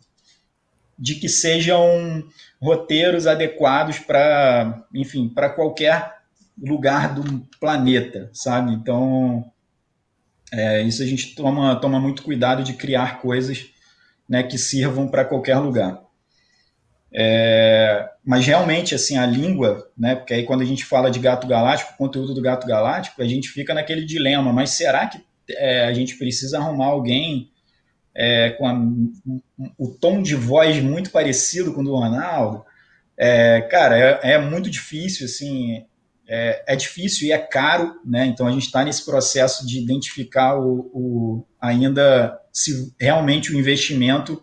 [0.99, 2.25] de que sejam
[2.61, 6.17] roteiros adequados para, enfim, para qualquer
[6.59, 8.73] lugar do planeta, sabe?
[8.73, 9.45] Então,
[10.53, 13.67] é, isso a gente toma, toma muito cuidado de criar coisas
[14.29, 16.03] né, que sirvam para qualquer lugar.
[17.13, 21.47] É, mas realmente, assim, a língua, né, porque aí quando a gente fala de gato
[21.47, 25.93] galáctico, conteúdo do gato galáctico, a gente fica naquele dilema, mas será que é, a
[25.93, 27.51] gente precisa arrumar alguém
[28.17, 28.75] é, com a,
[29.79, 32.65] o tom de voz muito parecido com o do Ronaldo.
[33.17, 35.85] É, cara, é, é, muito difícil, assim,
[36.27, 38.27] é, é, difícil e é caro, né?
[38.27, 44.43] Então a gente está nesse processo de identificar o, o, ainda se realmente o investimento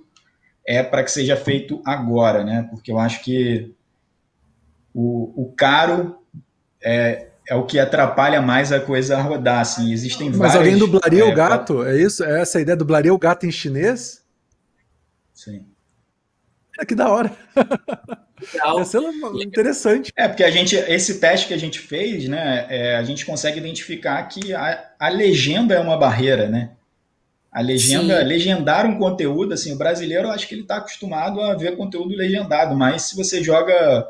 [0.65, 2.67] é para que seja feito agora, né?
[2.69, 3.74] Porque eu acho que
[4.93, 6.19] o, o caro
[6.82, 10.78] é, é o que atrapalha mais a coisa a rodar, assim, existem Mas várias, alguém
[10.78, 11.84] dublaria é, o gato?
[11.84, 12.24] É isso?
[12.24, 12.78] É essa a ideia?
[12.78, 14.24] Dublaria o gato em chinês?
[15.34, 15.66] Sim.
[16.80, 17.32] É que da hora.
[18.80, 20.12] Essa é interessante.
[20.16, 23.60] É, porque a gente, esse teste que a gente fez, né, é, a gente consegue
[23.60, 26.72] identificar que a, a legenda é uma barreira, né?
[27.52, 28.26] A legenda, Sim.
[28.26, 32.76] legendar um conteúdo, assim, o brasileiro, acho que ele está acostumado a ver conteúdo legendado,
[32.76, 34.10] mas se você joga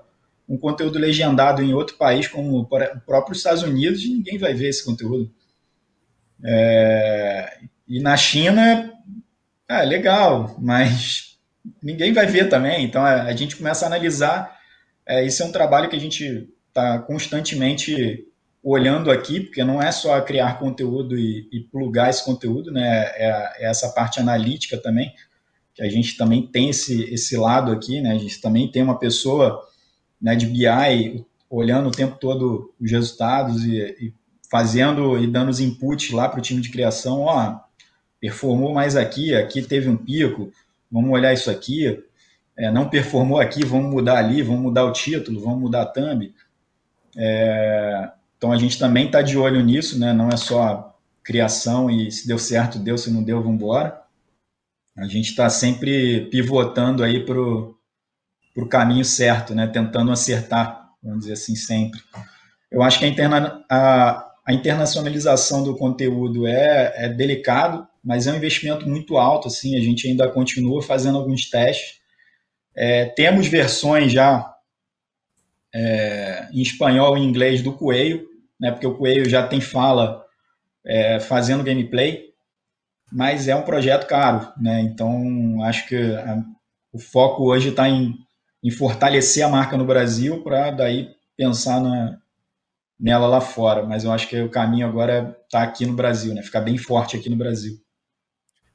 [0.54, 4.86] um conteúdo legendado em outro país, como o próprio Estados Unidos, ninguém vai ver esse
[4.86, 5.34] conteúdo.
[6.46, 8.94] É, e na China,
[9.68, 11.40] é legal, mas
[11.82, 12.86] ninguém vai ver também.
[12.86, 14.60] Então a, a gente começa a analisar.
[15.08, 18.28] É, isso é um trabalho que a gente está constantemente
[18.62, 23.12] olhando aqui, porque não é só criar conteúdo e, e plugar esse conteúdo, né?
[23.16, 25.12] É, é, essa parte analítica também,
[25.74, 28.12] que a gente também tem esse, esse lado aqui, né?
[28.12, 29.73] A gente também tem uma pessoa
[30.24, 34.14] né, de BI, olhando o tempo todo os resultados e, e
[34.50, 37.60] fazendo e dando os inputs lá para o time de criação, ó,
[38.22, 40.50] performou mais aqui, aqui teve um pico,
[40.90, 42.02] vamos olhar isso aqui,
[42.58, 46.34] é, não performou aqui, vamos mudar ali, vamos mudar o título, vamos mudar a thumb.
[47.18, 50.14] É, então a gente também está de olho nisso, né?
[50.14, 54.02] não é só criação e se deu certo, deu, se não deu, vamos embora.
[54.96, 57.36] A gente está sempre pivotando aí para
[58.54, 59.68] para o caminho certo, né?
[59.68, 62.00] tentando acertar, vamos dizer assim, sempre.
[62.72, 68.32] Eu acho que a, interna, a, a internacionalização do conteúdo é, é delicado, mas é
[68.32, 72.00] um investimento muito alto, assim, a gente ainda continua fazendo alguns testes.
[72.76, 74.54] É, temos versões já
[75.74, 78.28] é, em espanhol e inglês do Coelho,
[78.60, 80.24] né, porque o Coelho já tem fala
[80.86, 82.30] é, fazendo gameplay,
[83.12, 86.44] mas é um projeto caro, né, então acho que a,
[86.92, 88.14] o foco hoje está em
[88.64, 92.18] em fortalecer a marca no Brasil para daí pensar na,
[93.00, 93.86] nela lá fora.
[93.86, 96.42] Mas eu acho que o caminho agora é estar tá aqui no Brasil, né?
[96.42, 97.78] Ficar bem forte aqui no Brasil.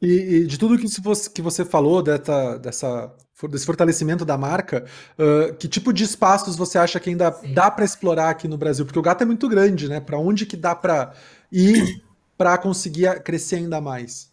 [0.00, 3.14] E, e de tudo que você, que você falou dessa, dessa,
[3.50, 4.84] desse fortalecimento da marca,
[5.18, 8.84] uh, que tipo de espaços você acha que ainda dá para explorar aqui no Brasil?
[8.84, 10.00] Porque o gato é muito grande, né?
[10.00, 11.14] Para onde que dá para
[11.50, 12.02] ir
[12.36, 14.30] para conseguir crescer ainda mais?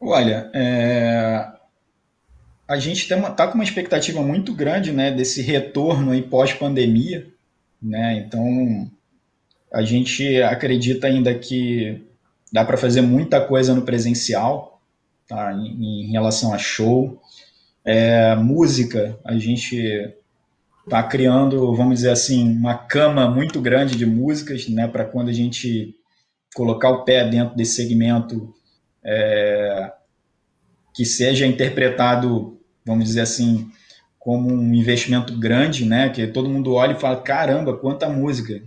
[0.00, 1.50] Olha, é,
[2.66, 7.26] a gente está com uma expectativa muito grande né, desse retorno aí pós-pandemia.
[7.82, 8.18] Né?
[8.18, 8.90] Então,
[9.72, 12.02] a gente acredita ainda que
[12.50, 14.80] dá para fazer muita coisa no presencial,
[15.28, 15.52] tá?
[15.52, 17.20] Em, em relação a show,
[17.84, 19.76] é, música, a gente
[20.84, 25.32] está criando, vamos dizer assim, uma cama muito grande de músicas, né, para quando a
[25.32, 25.94] gente
[26.54, 28.54] colocar o pé dentro desse segmento
[29.04, 29.92] é,
[30.94, 32.53] que seja interpretado,
[32.84, 33.70] vamos dizer assim,
[34.18, 38.62] como um investimento grande, né, que todo mundo olha e fala, caramba, quanta música.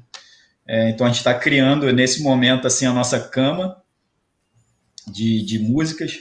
[0.68, 3.82] É, então a gente está criando nesse momento assim a nossa cama
[5.08, 6.18] de, de músicas.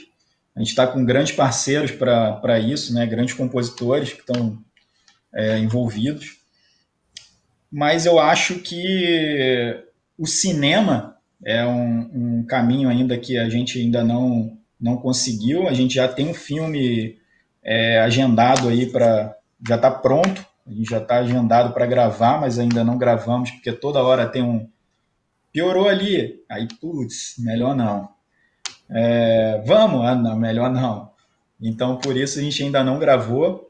[0.55, 4.57] A gente está com grandes parceiros para isso, né, grandes compositores que estão
[5.33, 6.37] é, envolvidos.
[7.71, 9.83] Mas eu acho que
[10.17, 15.67] o cinema é um, um, caminho ainda que a gente ainda não, não conseguiu.
[15.67, 17.19] A gente já tem um filme
[17.67, 19.35] é, agendado aí para.
[19.67, 23.73] Já está pronto, a gente já está agendado para gravar, mas ainda não gravamos, porque
[23.73, 24.69] toda hora tem um.
[25.51, 26.41] Piorou ali.
[26.49, 28.09] Aí, putz, melhor não.
[28.89, 30.05] É, vamos?
[30.05, 31.11] Ah, não, melhor não.
[31.61, 33.69] Então, por isso a gente ainda não gravou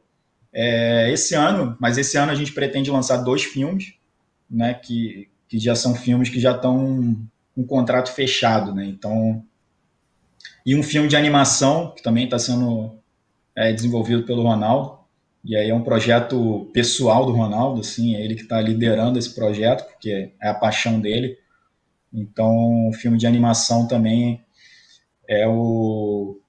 [0.54, 3.93] é, esse ano, mas esse ano a gente pretende lançar dois filmes,
[4.50, 7.18] né, que, que já são filmes que já estão
[7.56, 8.86] um contrato fechado, né?
[8.86, 9.43] Então,
[10.66, 12.97] e um filme de animação que também está sendo
[13.58, 14.99] é, desenvolvido pelo Ronaldo.
[15.43, 19.34] E aí é um projeto pessoal do Ronaldo, assim, é ele que está liderando esse
[19.34, 21.38] projeto, porque é a paixão dele.
[22.14, 24.45] Então, o filme de animação também
[25.28, 26.39] é o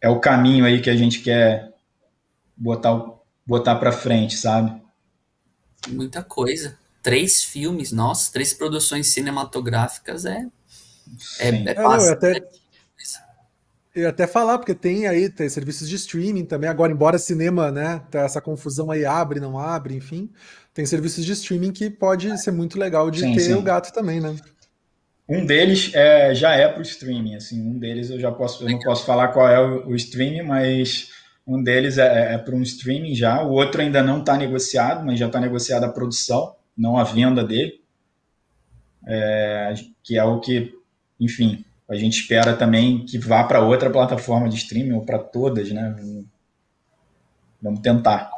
[0.00, 1.72] é o caminho aí que a gente quer
[2.56, 3.14] botar
[3.46, 4.82] botar para frente, sabe?
[5.88, 6.76] Muita coisa
[7.06, 10.44] três filmes, nossa, três produções cinematográficas é.
[11.38, 12.48] É, é, é eu, até,
[13.96, 16.68] eu ia até falar, porque tem aí tem serviços de streaming também.
[16.68, 20.30] Agora, embora cinema, né, tá essa confusão aí abre, não abre, enfim,
[20.74, 23.54] tem serviços de streaming que pode ser muito legal de sim, ter sim.
[23.54, 24.36] o gato também, né?
[25.28, 28.70] Um deles é, já é para o streaming, assim, um deles eu já posso, eu
[28.70, 31.10] não posso falar qual é o, o streaming, mas
[31.44, 35.18] um deles é, é para um streaming já, o outro ainda não está negociado, mas
[35.18, 37.80] já está negociada a produção não a venda dele,
[39.06, 39.72] é,
[40.02, 40.74] que é o que,
[41.18, 45.70] enfim, a gente espera também que vá para outra plataforma de streaming ou para todas,
[45.70, 45.94] né?
[47.62, 48.30] Vamos tentar.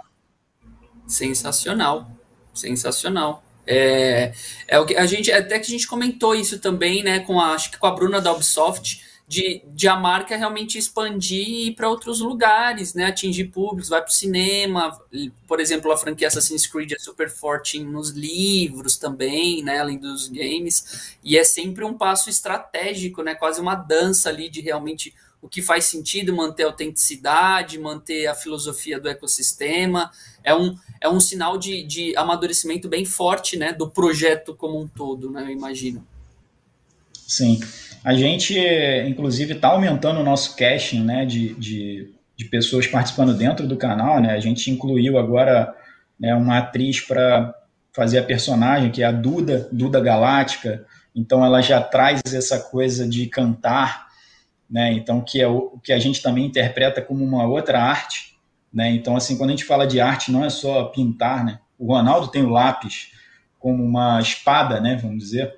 [1.06, 2.10] Sensacional,
[2.52, 3.42] sensacional.
[3.66, 4.32] É,
[4.66, 7.20] é o que a gente até que a gente comentou isso também, né?
[7.20, 11.46] Com a, acho que com a Bruna da Ubisoft de, de a marca realmente expandir
[11.46, 13.04] e ir para outros lugares, né?
[13.04, 14.98] Atingir públicos, vai para o cinema.
[15.46, 19.80] Por exemplo, a franquia Assassin's Creed é super forte nos livros também, né?
[19.80, 21.14] Além dos games.
[21.22, 23.34] E é sempre um passo estratégico, né?
[23.34, 28.34] Quase uma dança ali de realmente o que faz sentido, manter a autenticidade, manter a
[28.34, 30.10] filosofia do ecossistema.
[30.42, 33.74] É um, é um sinal de, de amadurecimento bem forte, né?
[33.74, 35.42] Do projeto como um todo, né?
[35.42, 36.04] Eu imagino.
[37.26, 37.60] Sim.
[38.04, 38.56] A gente,
[39.06, 44.20] inclusive, está aumentando o nosso caching né, de, de, de, pessoas participando dentro do canal.
[44.20, 44.32] Né?
[44.32, 45.74] A gente incluiu agora
[46.18, 47.54] né, uma atriz para
[47.92, 50.86] fazer a personagem, que é a Duda, Duda Galáctica.
[51.14, 54.06] Então, ela já traz essa coisa de cantar,
[54.70, 54.92] né?
[54.92, 58.36] então, que é o que a gente também interpreta como uma outra arte.
[58.72, 58.90] Né?
[58.92, 61.44] Então, assim, quando a gente fala de arte, não é só pintar.
[61.44, 61.58] Né?
[61.78, 63.12] O Ronaldo tem o lápis
[63.58, 65.52] como uma espada, né, vamos dizer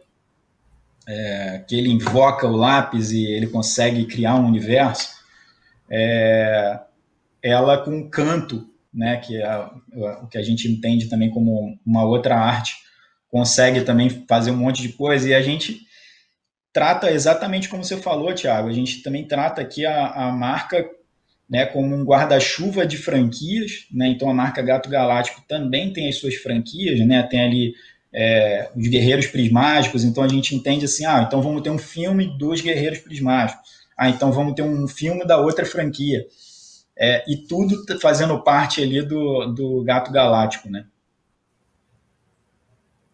[1.06, 5.08] é, que ele invoca o lápis e ele consegue criar um universo,
[5.88, 6.78] é,
[7.42, 9.70] ela com canto, né, que é
[10.22, 12.74] o que a gente entende também como uma outra arte,
[13.28, 15.80] consegue também fazer um monte de coisa e a gente
[16.72, 20.88] trata exatamente como você falou, Thiago, a gente também trata aqui a, a marca
[21.48, 26.16] né, como um guarda-chuva de franquias, né, então a marca Gato Galáctico também tem as
[26.16, 27.74] suas franquias, né, tem ali
[28.12, 32.26] é, os guerreiros prismáticos, então a gente entende assim, ah, então vamos ter um filme
[32.38, 36.26] dos guerreiros prismáticos, ah, então vamos ter um filme da outra franquia,
[36.96, 40.84] é, e tudo fazendo parte ali do, do Gato Galáctico, né?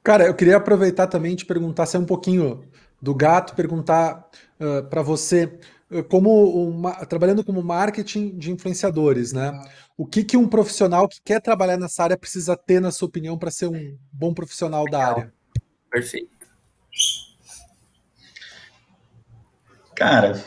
[0.03, 2.63] Cara, eu queria aproveitar também e te perguntar se é um pouquinho
[3.03, 4.29] do gato, perguntar
[4.61, 5.59] uh, para você
[6.09, 9.53] como uma, trabalhando como marketing de influenciadores, né?
[9.97, 13.39] O que, que um profissional que quer trabalhar nessa área precisa ter, na sua opinião,
[13.39, 15.33] para ser um bom profissional da área?
[15.91, 16.37] Perfeito.
[19.95, 20.43] Cara,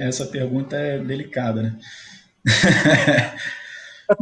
[0.00, 1.78] essa pergunta é delicada, né?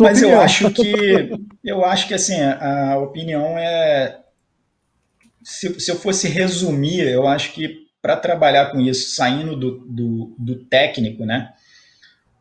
[0.01, 0.31] Mas opinião.
[0.31, 1.31] eu acho que
[1.63, 4.21] eu acho que assim a opinião é
[5.45, 10.37] se, se eu fosse resumir, eu acho que para trabalhar com isso, saindo do, do,
[10.39, 11.53] do técnico, né?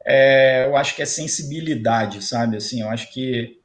[0.05, 2.57] É, eu acho que é sensibilidade, sabe?
[2.57, 3.57] Assim, eu acho que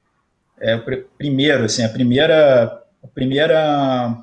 [0.58, 0.78] é,
[1.18, 4.16] primeiro, assim, a primeira, a primeira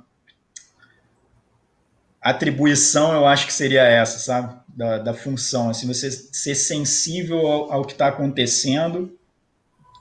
[2.20, 4.56] atribuição eu acho que seria essa, sabe?
[4.68, 9.16] Da, da função, assim, você ser sensível ao, ao que está acontecendo,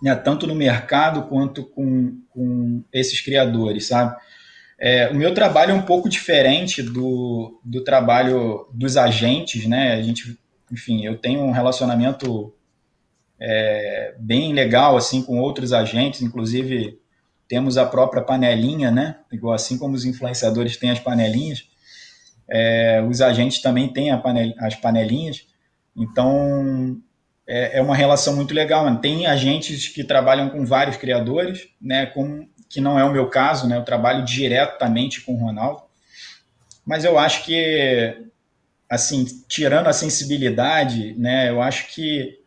[0.03, 4.17] né, tanto no mercado quanto com, com esses criadores, sabe?
[4.79, 9.95] É, o meu trabalho é um pouco diferente do, do trabalho dos agentes, né?
[9.95, 10.39] A gente,
[10.71, 12.53] enfim, eu tenho um relacionamento
[13.41, 16.99] é, bem legal assim com outros agentes, inclusive
[17.49, 19.17] temos a própria panelinha, né?
[19.33, 21.69] Igual assim como os influenciadores têm as panelinhas,
[22.49, 25.47] é, os agentes também têm panel, as panelinhas.
[25.97, 27.01] Então
[27.47, 28.95] é, é, uma relação muito legal.
[28.99, 32.07] Tem agentes que trabalham com vários criadores, né?
[32.07, 33.77] Com, que não é o meu caso, né?
[33.77, 35.83] Eu trabalho diretamente com o Ronaldo.
[36.85, 38.27] Mas eu acho que
[38.89, 41.51] assim, tirando a sensibilidade, né?
[41.51, 42.39] Eu acho que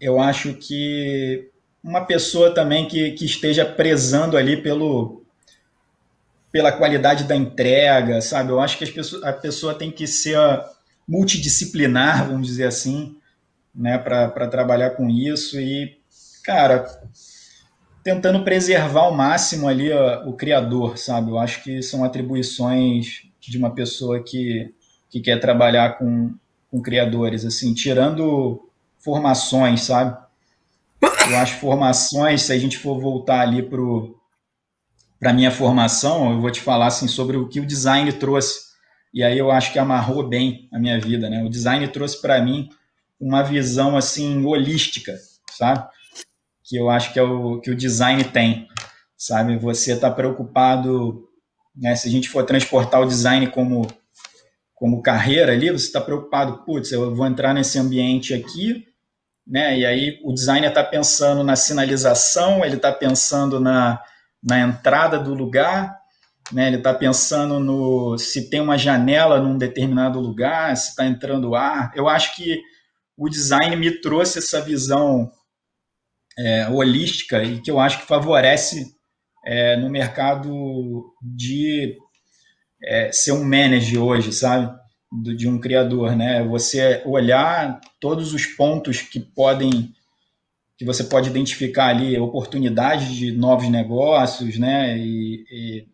[0.00, 1.48] eu acho que
[1.82, 5.24] uma pessoa também que, que esteja prezando ali pelo,
[6.50, 8.50] pela qualidade da entrega, sabe?
[8.50, 10.38] Eu acho que pessoas, a pessoa tem que ser
[11.06, 13.16] multidisciplinar, vamos dizer assim,
[13.74, 15.98] né, para trabalhar com isso e,
[16.44, 16.86] cara,
[18.02, 21.30] tentando preservar ao máximo ali ó, o criador, sabe?
[21.30, 24.72] Eu acho que são atribuições de uma pessoa que,
[25.08, 26.34] que quer trabalhar com,
[26.70, 30.16] com criadores, assim, tirando formações, sabe?
[31.00, 36.50] Eu acho formações, se a gente for voltar ali para a minha formação, eu vou
[36.50, 38.72] te falar assim, sobre o que o design trouxe.
[39.14, 41.42] E aí eu acho que amarrou bem a minha vida, né?
[41.44, 42.68] O design trouxe para mim
[43.20, 45.16] uma visão assim holística,
[45.50, 45.86] sabe?
[46.64, 48.68] Que eu acho que é o que o design tem,
[49.16, 49.56] sabe?
[49.56, 51.28] Você está preocupado,
[51.74, 51.94] né?
[51.96, 53.86] Se a gente for transportar o design como
[54.74, 58.84] como carreira ali, você está preocupado, putz, eu vou entrar nesse ambiente aqui,
[59.46, 59.78] né?
[59.78, 64.02] E aí o designer está pensando na sinalização, ele está pensando na,
[64.42, 65.96] na entrada do lugar,
[66.50, 66.66] né?
[66.66, 71.92] Ele está pensando no se tem uma janela num determinado lugar, se está entrando ar.
[71.94, 72.60] Eu acho que
[73.16, 75.30] o design me trouxe essa visão
[76.38, 78.94] é, holística e que eu acho que favorece
[79.44, 81.96] é, no mercado de
[82.82, 84.82] é, ser um manager hoje, sabe?
[85.12, 86.42] do, de um criador, né?
[86.44, 89.92] Você olhar todos os pontos que podem
[90.78, 94.96] que você pode identificar ali oportunidades de novos negócios, né?
[94.96, 95.88] E, e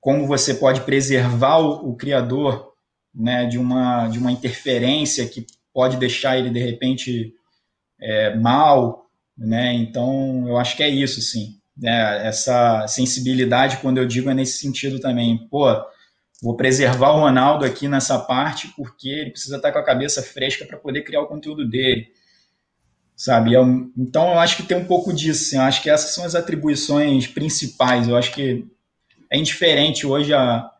[0.00, 2.72] como você pode preservar o, o, criador,
[3.14, 3.46] né?
[3.46, 7.34] De uma de uma interferência que pode deixar ele de repente
[8.00, 9.03] é, mal,
[9.36, 9.74] né?
[9.74, 11.58] Então eu acho que é isso, sim.
[11.76, 12.26] Né?
[12.26, 15.48] Essa sensibilidade, quando eu digo, é nesse sentido também.
[15.48, 15.66] Pô,
[16.44, 20.66] Vou preservar o Ronaldo aqui nessa parte porque ele precisa estar com a cabeça fresca
[20.66, 22.08] para poder criar o conteúdo dele.
[23.16, 23.52] Sabe?
[23.96, 25.46] Então eu acho que tem um pouco disso.
[25.46, 28.06] Assim, eu acho que essas são as atribuições principais.
[28.06, 28.66] Eu acho que
[29.30, 30.70] é indiferente hoje a,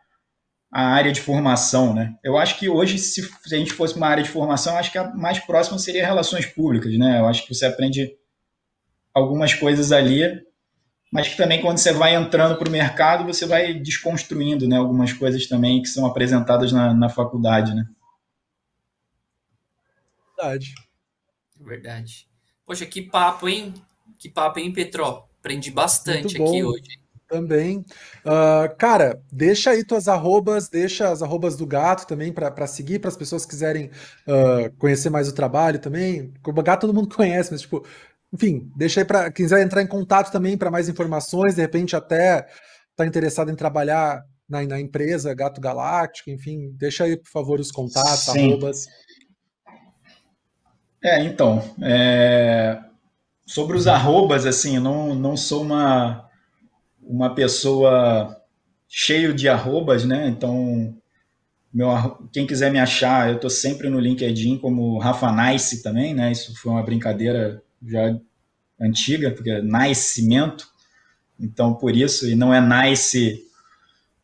[0.70, 2.14] a área de formação, né?
[2.22, 4.98] Eu acho que hoje, se, se a gente fosse uma área de formação, acho que
[4.98, 7.20] a mais próxima seria relações públicas, né?
[7.20, 8.12] Eu acho que você aprende
[9.14, 10.44] algumas coisas ali
[11.14, 15.12] mas que também quando você vai entrando para o mercado, você vai desconstruindo né, algumas
[15.12, 17.72] coisas também que são apresentadas na, na faculdade.
[17.72, 17.86] Né?
[20.36, 20.74] Verdade.
[21.60, 22.28] Verdade.
[22.66, 23.72] Poxa, que papo, hein?
[24.18, 25.28] Que papo, hein, Petró?
[25.38, 26.98] Aprendi bastante aqui hoje.
[27.28, 27.84] Também.
[28.24, 33.08] Uh, cara, deixa aí tuas arrobas, deixa as arrobas do gato também para seguir, para
[33.08, 33.88] as pessoas que quiserem
[34.26, 36.32] uh, conhecer mais o trabalho também.
[36.44, 37.86] O gato todo mundo conhece, mas tipo,
[38.34, 41.94] enfim, deixa aí para quem quiser entrar em contato também para mais informações, de repente
[41.94, 42.44] até
[42.90, 47.70] está interessado em trabalhar na, na, empresa Gato Galáctico, enfim, deixa aí, por favor, os
[47.70, 48.48] contatos, Sim.
[48.48, 48.86] arrobas.
[51.02, 52.80] É, então, é...
[53.46, 56.28] sobre os arrobas, assim, não, não sou uma,
[57.00, 58.36] uma pessoa
[58.88, 60.26] cheio de arrobas, né?
[60.26, 60.96] Então,
[61.72, 61.88] meu,
[62.32, 66.32] quem quiser me achar, eu estou sempre no LinkedIn como Rafa Nice também, né?
[66.32, 68.16] Isso foi uma brincadeira já
[68.80, 70.66] antiga, porque é nascimento,
[71.38, 73.42] então por isso, e não é nice,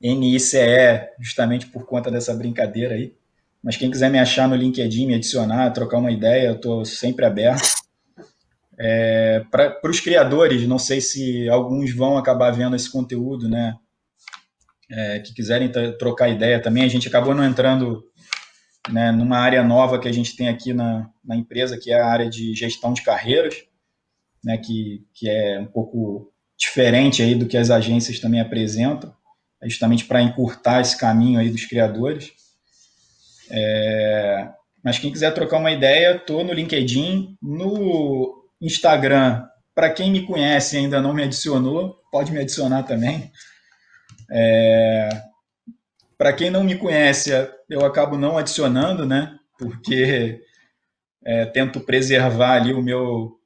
[0.01, 3.13] N-I-C-E, justamente por conta dessa brincadeira aí.
[3.63, 7.27] Mas quem quiser me achar no LinkedIn, me adicionar, trocar uma ideia, eu estou sempre
[7.27, 7.69] aberto.
[8.79, 13.77] É, Para os criadores, não sei se alguns vão acabar vendo esse conteúdo, né?
[14.91, 18.10] É, que quiserem trocar ideia também, a gente acabou não entrando
[18.89, 22.07] né, numa área nova que a gente tem aqui na, na empresa, que é a
[22.07, 23.55] área de gestão de carreiras,
[24.43, 29.15] né, que, que é um pouco diferente aí do que as agências também apresentam,
[29.63, 32.33] é justamente para encurtar esse caminho aí dos criadores.
[33.51, 34.49] É,
[34.83, 39.47] mas quem quiser trocar uma ideia, estou no LinkedIn, no Instagram.
[39.75, 43.31] Para quem me conhece e ainda não me adicionou, pode me adicionar também.
[44.31, 45.09] É,
[46.17, 47.33] para quem não me conhece,
[47.71, 49.39] eu acabo não adicionando, né?
[49.57, 50.43] Porque
[51.25, 53.39] é, tento preservar ali o meu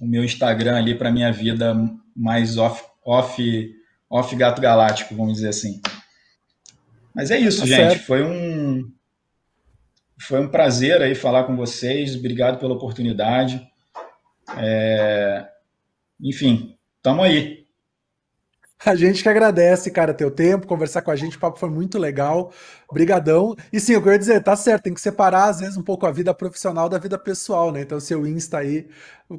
[0.00, 1.74] o meu Instagram ali para minha vida
[2.14, 3.72] mais off, off,
[4.10, 5.80] off gato galáctico, vamos dizer assim.
[7.14, 7.76] Mas é isso, tá gente.
[7.76, 8.04] Certo.
[8.04, 8.90] Foi um
[10.20, 12.16] foi um prazer aí falar com vocês.
[12.16, 13.64] Obrigado pela oportunidade.
[14.56, 15.46] É,
[16.20, 17.61] enfim, tamo aí.
[18.86, 21.98] A gente que agradece, cara, teu tempo, conversar com a gente, o papo foi muito
[21.98, 22.52] legal.
[22.92, 23.54] Brigadão.
[23.72, 26.10] E sim, eu queria dizer, tá certo, tem que separar às vezes um pouco a
[26.10, 27.82] vida profissional da vida pessoal, né?
[27.82, 28.88] Então, seu Insta aí,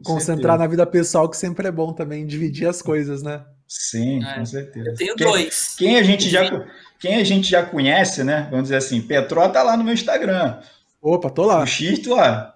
[0.03, 3.43] concentrar na vida pessoal, que sempre é bom também dividir as coisas, né?
[3.67, 4.35] Sim, é.
[4.35, 4.89] com certeza.
[4.89, 5.75] Eu tenho quem, dois.
[5.77, 6.65] Quem a gente já
[6.99, 8.47] quem a gente já conhece, né?
[8.49, 10.59] Vamos dizer assim, Petró tá lá no meu Instagram.
[11.01, 11.61] Opa, tô lá.
[11.61, 12.47] O Xisto, ó,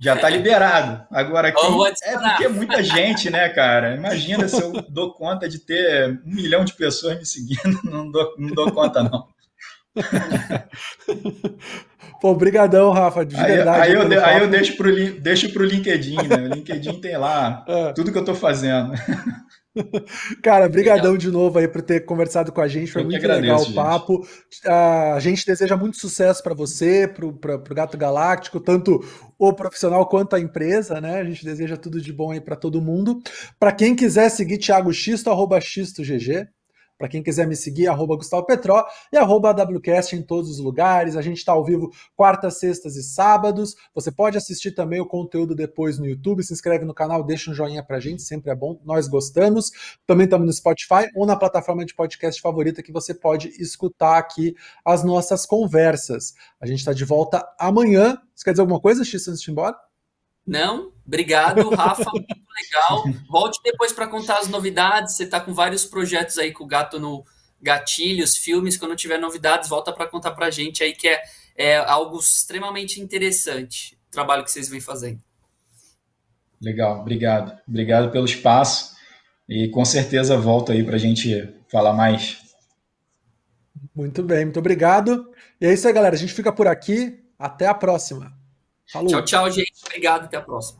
[0.00, 1.06] já está liberado.
[1.10, 1.86] Agora, quem...
[2.04, 3.94] é porque é muita gente, né, cara?
[3.94, 7.78] Imagina se eu dou conta de ter um milhão de pessoas me seguindo.
[7.84, 9.28] Não dou, não dou conta, não.
[12.20, 13.80] Pô, brigadão, Rafa, de aí, verdade.
[13.82, 16.36] Aí eu, de, aí eu deixo para o deixo pro LinkedIn, né?
[16.36, 17.92] O LinkedIn tem lá é.
[17.92, 18.92] tudo que eu estou fazendo.
[20.42, 23.42] Cara, brigadão de novo aí por ter conversado com a gente, foi eu muito agradeço,
[23.42, 24.26] legal o papo.
[24.66, 29.00] A gente deseja muito sucesso para você, para o Gato Galáctico, tanto
[29.38, 31.20] o profissional quanto a empresa, né?
[31.20, 33.22] A gente deseja tudo de bom aí para todo mundo.
[33.58, 36.48] Para quem quiser seguir Thiago Xisto, arroba XistoGG,
[37.00, 41.16] para quem quiser me seguir, arroba Gustavo Petró e arroba WCast em todos os lugares.
[41.16, 43.74] A gente está ao vivo quartas, sextas e sábados.
[43.94, 46.42] Você pode assistir também o conteúdo depois no YouTube.
[46.42, 48.78] Se inscreve no canal, deixa um joinha para a gente, sempre é bom.
[48.84, 49.70] Nós gostamos.
[50.06, 54.54] Também estamos no Spotify ou na plataforma de podcast favorita que você pode escutar aqui
[54.84, 56.34] as nossas conversas.
[56.60, 58.18] A gente está de volta amanhã.
[58.34, 59.89] Você quer dizer alguma coisa, X, antes de ir embora?
[60.50, 63.04] Não, obrigado, Rafa, muito legal.
[63.28, 65.14] Volte depois para contar as novidades.
[65.14, 67.24] Você está com vários projetos aí com o gato no
[67.62, 68.76] gatilhos, filmes.
[68.76, 71.22] Quando tiver novidades, volta para contar para a gente aí que é,
[71.56, 75.20] é algo extremamente interessante o trabalho que vocês vêm fazendo.
[76.60, 77.56] Legal, obrigado.
[77.68, 78.96] Obrigado pelo espaço
[79.48, 82.38] e com certeza volto aí para a gente falar mais.
[83.94, 85.30] Muito bem, muito obrigado.
[85.60, 86.16] E é isso aí, galera.
[86.16, 87.22] A gente fica por aqui.
[87.38, 88.39] Até a próxima.
[88.92, 89.08] Falou.
[89.08, 89.72] Tchau, tchau, gente.
[89.86, 90.24] Obrigado.
[90.24, 90.79] Até a próxima.